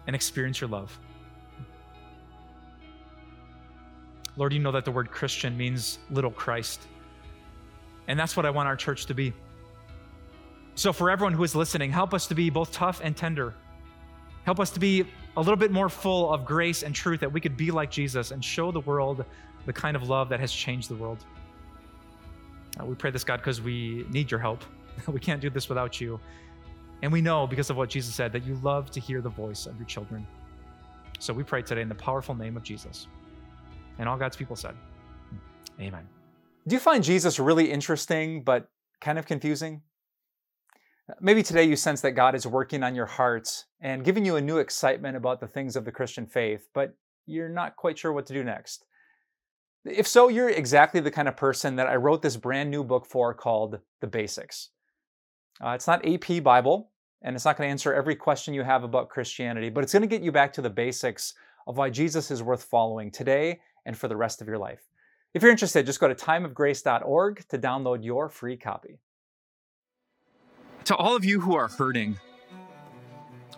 and 0.07 0.15
experience 0.15 0.61
your 0.61 0.71
love. 0.71 0.97
Lord, 4.37 4.53
you 4.53 4.59
know 4.59 4.73
that 4.73 4.85
the 4.85 4.91
word 4.91 5.11
Christian 5.11 5.57
means 5.57 5.99
little 6.11 6.31
Christ. 6.31 6.81
And 8.09 8.19
that's 8.19 8.37
what 8.37 8.47
I 8.47 8.51
want 8.51 8.69
our 8.69 8.77
church 8.77 9.07
to 9.07 9.15
be. 9.15 9.33
So, 10.75 10.93
for 10.93 11.09
everyone 11.09 11.33
who 11.33 11.45
is 11.45 11.55
listening, 11.55 11.93
help 11.93 12.13
us 12.13 12.27
to 12.27 12.35
be 12.35 12.51
both 12.51 12.73
tough 12.73 13.01
and 13.03 13.17
tender. 13.17 13.55
Help 14.45 14.61
us 14.61 14.71
to 14.71 14.81
be 14.81 15.07
a 15.37 15.41
little 15.41 15.57
bit 15.57 15.73
more 15.73 15.89
full 15.89 16.33
of 16.33 16.45
grace 16.45 16.83
and 16.83 16.95
truth 16.95 17.21
that 17.21 17.33
we 17.33 17.41
could 17.41 17.57
be 17.57 17.71
like 17.71 17.91
Jesus 17.91 18.31
and 18.31 18.45
show 18.45 18.71
the 18.71 18.81
world 18.81 19.25
the 19.67 19.73
kind 19.73 19.97
of 19.97 20.09
love 20.09 20.29
that 20.29 20.41
has 20.41 20.53
changed 20.53 20.91
the 20.91 20.95
world. 20.95 21.25
Uh, 22.79 22.85
we 22.85 22.95
pray 22.95 23.11
this, 23.11 23.25
God, 23.25 23.39
because 23.39 23.61
we 23.61 24.05
need 24.11 24.31
your 24.31 24.41
help. 24.41 24.65
we 25.09 25.21
can't 25.21 25.41
do 25.41 25.49
this 25.49 25.69
without 25.69 26.01
you. 26.01 26.21
And 27.03 27.13
we 27.13 27.21
know, 27.21 27.47
because 27.47 27.71
of 27.71 27.77
what 27.77 27.89
Jesus 27.89 28.15
said, 28.15 28.33
that 28.33 28.45
you 28.45 28.55
love 28.57 28.91
to 28.93 29.01
hear 29.01 29.21
the 29.21 29.29
voice 29.29 29.67
of 29.67 29.77
your 29.79 29.87
children. 29.87 30.27
So 31.19 31.33
we 31.33 31.43
pray 31.43 31.63
today 31.63 31.83
in 31.83 31.89
the 31.89 31.95
powerful 31.95 32.35
name 32.35 32.57
of 32.57 32.63
Jesus. 32.63 33.07
And 33.99 34.09
all 34.09 34.17
God's 34.17 34.37
people 34.37 34.57
said, 34.57 34.75
Amen. 35.81 36.07
Do 36.67 36.75
you 36.75 36.81
find 36.81 37.03
Jesus 37.03 37.39
really 37.39 37.71
interesting, 37.71 38.43
but 38.43 38.69
kind 39.01 39.19
of 39.19 39.27
confusing? 39.27 39.83
Maybe 41.21 41.43
today 41.43 41.65
you 41.65 41.77
sense 41.77 42.01
that 42.01 42.13
God 42.13 42.35
is 42.35 42.47
working 42.47 42.83
on 42.83 42.95
your 42.95 43.07
hearts 43.07 43.67
and 43.81 44.05
giving 44.05 44.25
you 44.25 44.37
a 44.37 44.41
new 44.41 44.57
excitement 44.57 45.17
about 45.17 45.39
the 45.39 45.47
things 45.47 45.77
of 45.77 45.85
the 45.85 45.93
Christian 45.93 46.27
faith, 46.27 46.69
but 46.73 46.95
you're 47.27 47.51
not 47.51 47.77
quite 47.77 47.99
sure 47.99 48.13
what 48.13 48.25
to 48.27 48.33
do 48.33 48.43
next. 48.43 48.87
If 49.85 50.09
so, 50.09 50.29
you're 50.29 50.49
exactly 50.49 51.01
the 51.01 51.11
kind 51.11 51.29
of 51.29 51.37
person 51.37 51.77
that 51.77 51.89
I 51.89 51.97
wrote 51.97 52.23
this 52.23 52.39
brand 52.39 52.71
new 52.71 52.83
book 52.83 53.05
for 53.05 53.35
called 53.35 53.81
The 54.01 54.07
Basics. 54.07 54.71
Uh, 55.63 55.71
it's 55.71 55.87
not 55.87 56.07
AP 56.07 56.43
Bible, 56.43 56.91
and 57.21 57.37
it's 57.37 57.45
not 57.45 57.59
going 57.59 57.69
to 57.69 57.71
answer 57.71 57.93
every 57.93 58.17
question 58.17 58.55
you 58.55 58.63
have 58.63 58.83
about 58.83 59.11
Christianity, 59.11 59.69
but 59.69 59.85
it's 59.85 59.93
going 59.93 60.03
to 60.03 60.09
get 60.09 60.23
you 60.23 60.33
back 60.33 60.55
to 60.55 60.63
the 60.63 60.71
basics 60.71 61.35
of 61.67 61.77
why 61.77 61.91
Jesus 61.91 62.31
is 62.31 62.43
worth 62.43 62.65
following 62.65 63.11
today 63.11 63.61
and 63.85 63.97
for 63.97 64.09
the 64.09 64.17
rest 64.17 64.41
of 64.41 64.49
your 64.49 64.59
life. 64.59 64.81
If 65.35 65.43
you're 65.43 65.51
interested, 65.51 65.85
just 65.85 66.01
go 66.01 66.09
to 66.09 66.15
timeofgrace.org 66.15 67.45
to 67.49 67.59
download 67.59 68.03
your 68.03 68.31
free 68.31 68.57
copy. 68.57 69.01
To 70.87 70.97
all 70.97 71.17
of 71.17 71.25
you 71.25 71.41
who 71.41 71.55
are 71.57 71.69
hurting, 71.69 72.19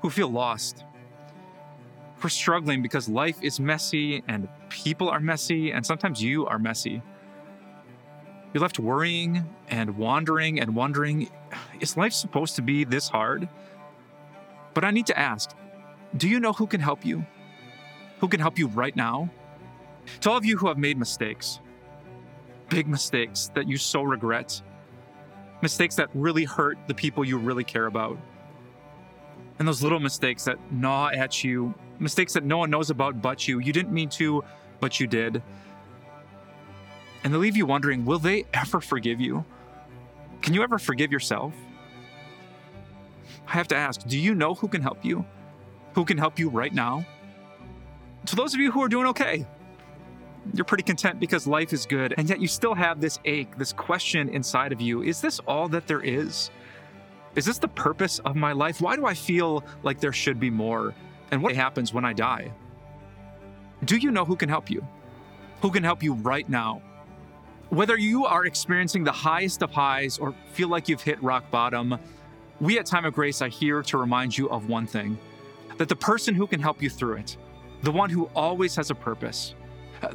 who 0.01 0.11
feel 0.11 0.29
lost, 0.29 0.85
who 2.19 2.27
are 2.27 2.31
struggling 2.31 2.83
because 2.83 3.09
life 3.09 3.37
is 3.43 3.59
messy 3.59 4.23
and 4.29 4.49
people 4.69 5.09
are 5.09 5.19
messy, 5.19 5.73
and 5.73 5.85
sometimes 5.85 6.23
you 6.23 6.47
are 6.47 6.59
messy. 6.59 7.03
You're 8.55 8.63
left 8.63 8.79
worrying 8.79 9.45
and 9.69 9.97
wandering 9.97 10.61
and 10.61 10.75
wondering 10.75 11.29
is 11.81 11.97
life 11.97 12.13
supposed 12.13 12.57
to 12.57 12.63
be 12.63 12.85
this 12.85 13.09
hard? 13.09 13.49
But 14.73 14.85
I 14.85 14.91
need 14.91 15.07
to 15.07 15.19
ask 15.19 15.51
do 16.17 16.29
you 16.29 16.41
know 16.41 16.53
who 16.53 16.67
can 16.67 16.81
help 16.81 17.05
you? 17.05 17.27
Who 18.21 18.29
can 18.29 18.41
help 18.41 18.59
you 18.59 18.69
right 18.69 18.95
now? 18.95 19.29
To 20.21 20.31
all 20.31 20.37
of 20.37 20.45
you 20.45 20.57
who 20.57 20.69
have 20.69 20.79
made 20.79 20.97
mistakes, 20.97 21.61
big 22.69 22.87
mistakes 22.87 23.51
that 23.55 23.69
you 23.69 23.77
so 23.77 24.03
regret, 24.03 24.63
mistakes 25.63 25.95
that 25.97 26.09
really 26.15 26.45
hurt 26.45 26.79
the 26.87 26.95
people 26.95 27.25
you 27.25 27.39
really 27.39 27.65
care 27.65 27.87
about. 27.87 28.19
And 29.59 29.67
those 29.67 29.83
little 29.83 30.01
mistakes 30.01 30.45
that 30.45 30.59
gnaw 30.71 31.09
at 31.09 31.43
you, 31.43 31.75
mistakes 31.99 32.35
that 32.35 32.45
no 32.45 32.59
one 32.59 32.71
knows 32.71 32.91
about 32.91 33.23
but 33.23 33.49
you. 33.49 33.59
You 33.59 33.73
didn't 33.73 33.93
mean 33.93 34.09
to, 34.11 34.45
but 34.81 35.01
you 35.01 35.07
did. 35.07 35.43
And 37.25 37.33
they 37.33 37.39
leave 37.39 37.57
you 37.57 37.67
wondering 37.67 38.05
will 38.05 38.19
they 38.19 38.45
ever 38.53 38.81
forgive 38.81 39.21
you? 39.21 39.45
Can 40.43 40.55
you 40.55 40.63
ever 40.63 40.79
forgive 40.79 41.11
yourself? 41.11 41.55
I 43.49 43.53
have 43.53 43.69
to 43.69 43.77
ask 43.77 44.07
do 44.07 44.19
you 44.19 44.35
know 44.35 44.55
who 44.55 44.69
can 44.69 44.83
help 44.83 45.05
you? 45.05 45.25
Who 45.95 46.05
can 46.05 46.19
help 46.19 46.39
you 46.39 46.51
right 46.51 46.73
now? 46.73 47.05
To 48.27 48.37
those 48.37 48.55
of 48.55 48.61
you 48.61 48.71
who 48.71 48.83
are 48.83 48.89
doing 48.89 49.07
okay, 49.09 49.47
you're 50.55 50.65
pretty 50.65 50.83
content 50.83 51.21
because 51.21 51.47
life 51.47 51.73
is 51.73 51.87
good, 51.87 52.15
and 52.17 52.29
yet 52.29 52.41
you 52.41 52.49
still 52.49 52.75
have 52.75 53.01
this 53.01 53.19
ache, 53.25 53.57
this 53.57 53.73
question 53.73 54.29
inside 54.29 54.73
of 54.73 54.81
you 54.81 55.03
Is 55.03 55.21
this 55.21 55.39
all 55.41 55.69
that 55.69 55.87
there 55.87 56.03
is? 56.03 56.51
Is 57.35 57.45
this 57.45 57.59
the 57.59 57.69
purpose 57.69 58.19
of 58.21 58.35
my 58.35 58.53
life? 58.53 58.81
Why 58.81 58.97
do 58.97 59.05
I 59.05 59.15
feel 59.15 59.63
like 59.83 60.01
there 60.01 60.13
should 60.13 60.41
be 60.41 60.49
more? 60.49 60.95
And 61.31 61.43
what 61.43 61.55
happens 61.55 61.93
when 61.93 62.05
I 62.05 62.13
die? 62.13 62.51
Do 63.85 63.99
you 63.99 64.11
know 64.11 64.25
who 64.25 64.37
can 64.37 64.49
help 64.49 64.71
you? 64.71 64.87
Who 65.61 65.71
can 65.71 65.83
help 65.83 66.03
you 66.03 66.15
right 66.15 66.49
now? 66.49 66.81
Whether 67.69 67.99
you 67.99 68.25
are 68.25 68.47
experiencing 68.47 69.05
the 69.05 69.13
highest 69.13 69.63
of 69.63 69.71
highs 69.71 70.19
or 70.19 70.35
feel 70.53 70.69
like 70.69 70.89
you've 70.89 71.03
hit 71.03 71.23
rock 71.23 71.51
bottom, 71.51 71.99
we 72.61 72.79
at 72.79 72.87
Time 72.87 73.05
of 73.05 73.13
Grace 73.13 73.43
are 73.43 73.49
here 73.49 73.83
to 73.83 73.99
remind 73.99 74.37
you 74.37 74.49
of 74.49 74.69
one 74.69 74.87
thing 74.87 75.19
that 75.77 75.89
the 75.89 75.97
person 75.97 76.35
who 76.35 76.47
can 76.47 76.61
help 76.61 76.81
you 76.81 76.89
through 76.89 77.17
it, 77.17 77.37
the 77.83 77.91
one 77.91 78.09
who 78.09 78.31
always 78.35 78.75
has 78.77 78.91
a 78.91 78.95
purpose, 78.95 79.55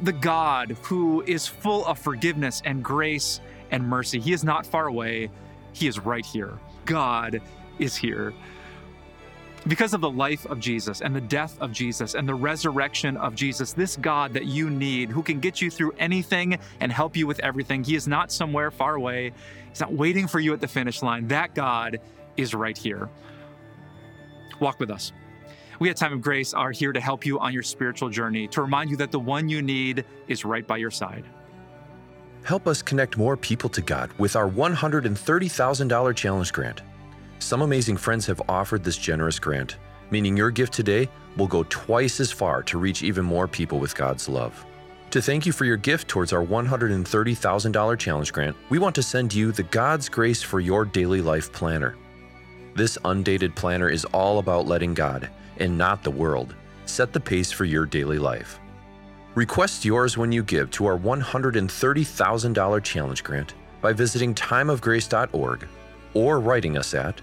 the 0.00 0.12
God 0.12 0.76
who 0.82 1.22
is 1.22 1.46
full 1.46 1.84
of 1.86 1.98
forgiveness 1.98 2.62
and 2.64 2.82
grace 2.82 3.40
and 3.70 3.86
mercy. 3.86 4.20
He 4.20 4.32
is 4.32 4.44
not 4.44 4.66
far 4.66 4.86
away, 4.86 5.30
He 5.72 5.86
is 5.86 5.98
right 5.98 6.24
here. 6.24 6.58
God 6.84 7.40
is 7.78 7.96
here. 7.96 8.32
Because 9.66 9.94
of 9.94 10.00
the 10.00 10.10
life 10.10 10.44
of 10.46 10.58
Jesus 10.58 11.02
and 11.02 11.14
the 11.14 11.20
death 11.20 11.56
of 11.60 11.70
Jesus 11.70 12.14
and 12.14 12.28
the 12.28 12.34
resurrection 12.34 13.16
of 13.16 13.36
Jesus, 13.36 13.72
this 13.72 13.96
God 13.96 14.32
that 14.32 14.46
you 14.46 14.68
need, 14.68 15.08
who 15.10 15.22
can 15.22 15.38
get 15.38 15.62
you 15.62 15.70
through 15.70 15.92
anything 15.98 16.58
and 16.80 16.90
help 16.90 17.16
you 17.16 17.28
with 17.28 17.38
everything, 17.40 17.84
He 17.84 17.94
is 17.94 18.08
not 18.08 18.32
somewhere 18.32 18.72
far 18.72 18.96
away. 18.96 19.32
He's 19.68 19.80
not 19.80 19.92
waiting 19.92 20.26
for 20.26 20.40
you 20.40 20.52
at 20.52 20.60
the 20.60 20.68
finish 20.68 21.00
line. 21.00 21.28
That 21.28 21.54
God 21.54 22.00
is 22.36 22.54
right 22.54 22.76
here. 22.76 23.08
Walk 24.58 24.80
with 24.80 24.90
us. 24.90 25.12
We 25.82 25.90
at 25.90 25.96
Time 25.96 26.12
of 26.12 26.20
Grace 26.20 26.54
are 26.54 26.70
here 26.70 26.92
to 26.92 27.00
help 27.00 27.26
you 27.26 27.40
on 27.40 27.52
your 27.52 27.64
spiritual 27.64 28.08
journey, 28.08 28.46
to 28.46 28.62
remind 28.62 28.88
you 28.88 28.96
that 28.98 29.10
the 29.10 29.18
one 29.18 29.48
you 29.48 29.60
need 29.62 30.04
is 30.28 30.44
right 30.44 30.64
by 30.64 30.76
your 30.76 30.92
side. 30.92 31.24
Help 32.44 32.68
us 32.68 32.82
connect 32.82 33.16
more 33.16 33.36
people 33.36 33.68
to 33.70 33.82
God 33.82 34.12
with 34.16 34.36
our 34.36 34.48
$130,000 34.48 36.14
challenge 36.14 36.52
grant. 36.52 36.82
Some 37.40 37.62
amazing 37.62 37.96
friends 37.96 38.26
have 38.26 38.40
offered 38.48 38.84
this 38.84 38.96
generous 38.96 39.40
grant, 39.40 39.78
meaning 40.12 40.36
your 40.36 40.52
gift 40.52 40.72
today 40.72 41.08
will 41.36 41.48
go 41.48 41.64
twice 41.64 42.20
as 42.20 42.30
far 42.30 42.62
to 42.62 42.78
reach 42.78 43.02
even 43.02 43.24
more 43.24 43.48
people 43.48 43.80
with 43.80 43.96
God's 43.96 44.28
love. 44.28 44.64
To 45.10 45.20
thank 45.20 45.46
you 45.46 45.52
for 45.52 45.64
your 45.64 45.76
gift 45.76 46.06
towards 46.06 46.32
our 46.32 46.46
$130,000 46.46 47.98
challenge 47.98 48.32
grant, 48.32 48.56
we 48.70 48.78
want 48.78 48.94
to 48.94 49.02
send 49.02 49.34
you 49.34 49.50
the 49.50 49.64
God's 49.64 50.08
Grace 50.08 50.44
for 50.44 50.60
Your 50.60 50.84
Daily 50.84 51.20
Life 51.20 51.52
Planner. 51.52 51.96
This 52.76 52.98
undated 53.04 53.56
planner 53.56 53.88
is 53.88 54.04
all 54.04 54.38
about 54.38 54.68
letting 54.68 54.94
God 54.94 55.28
and 55.62 55.78
not 55.78 56.02
the 56.02 56.10
world, 56.10 56.54
set 56.84 57.12
the 57.12 57.20
pace 57.20 57.50
for 57.52 57.64
your 57.64 57.86
daily 57.86 58.18
life. 58.18 58.58
Request 59.34 59.84
yours 59.84 60.18
when 60.18 60.30
you 60.30 60.42
give 60.42 60.70
to 60.72 60.84
our 60.84 60.98
$130,000 60.98 62.82
challenge 62.82 63.24
grant 63.24 63.54
by 63.80 63.92
visiting 63.92 64.34
timeofgrace.org 64.34 65.66
or 66.14 66.40
writing 66.40 66.76
us 66.76 66.92
at 66.92 67.22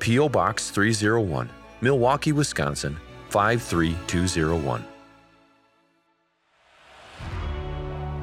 P.O. 0.00 0.28
Box 0.28 0.70
301, 0.70 1.48
Milwaukee, 1.80 2.32
Wisconsin 2.32 2.98
53201. 3.30 4.84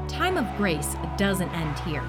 Time 0.08 0.38
of 0.38 0.46
Grace 0.58 0.96
doesn't 1.18 1.50
end 1.50 1.80
here. 1.80 2.04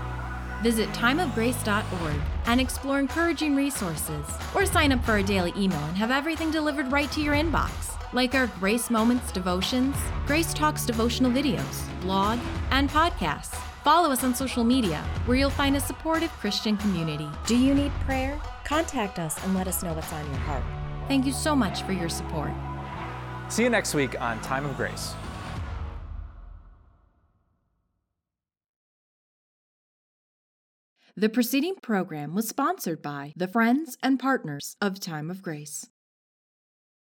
Visit 0.64 0.88
timeofgrace.org 0.92 2.14
and 2.46 2.58
explore 2.58 2.98
encouraging 2.98 3.54
resources, 3.54 4.24
or 4.54 4.64
sign 4.64 4.92
up 4.92 5.04
for 5.04 5.18
a 5.18 5.22
daily 5.22 5.52
email 5.58 5.84
and 5.84 5.96
have 5.98 6.10
everything 6.10 6.50
delivered 6.50 6.90
right 6.90 7.12
to 7.12 7.20
your 7.20 7.34
inbox, 7.34 8.02
like 8.14 8.34
our 8.34 8.46
Grace 8.58 8.88
Moments 8.88 9.30
devotions, 9.30 9.94
Grace 10.26 10.54
Talks 10.54 10.86
devotional 10.86 11.30
videos, 11.30 12.00
blog, 12.00 12.38
and 12.70 12.88
podcasts. 12.88 13.54
Follow 13.84 14.10
us 14.10 14.24
on 14.24 14.34
social 14.34 14.64
media, 14.64 15.04
where 15.26 15.36
you'll 15.36 15.50
find 15.50 15.76
a 15.76 15.80
supportive 15.80 16.30
Christian 16.30 16.78
community. 16.78 17.28
Do 17.46 17.58
you 17.58 17.74
need 17.74 17.92
prayer? 18.06 18.40
Contact 18.64 19.18
us 19.18 19.36
and 19.44 19.54
let 19.54 19.68
us 19.68 19.82
know 19.82 19.92
what's 19.92 20.14
on 20.14 20.24
your 20.24 20.40
heart. 20.48 20.64
Thank 21.08 21.26
you 21.26 21.32
so 21.32 21.54
much 21.54 21.82
for 21.82 21.92
your 21.92 22.08
support. 22.08 22.52
See 23.50 23.64
you 23.64 23.68
next 23.68 23.92
week 23.92 24.18
on 24.18 24.40
Time 24.40 24.64
of 24.64 24.78
Grace. 24.78 25.14
The 31.16 31.28
preceding 31.28 31.76
program 31.76 32.34
was 32.34 32.48
sponsored 32.48 33.00
by 33.00 33.34
the 33.36 33.46
Friends 33.46 33.96
and 34.02 34.18
Partners 34.18 34.76
of 34.80 34.98
Time 34.98 35.30
of 35.30 35.42
Grace. 35.42 35.86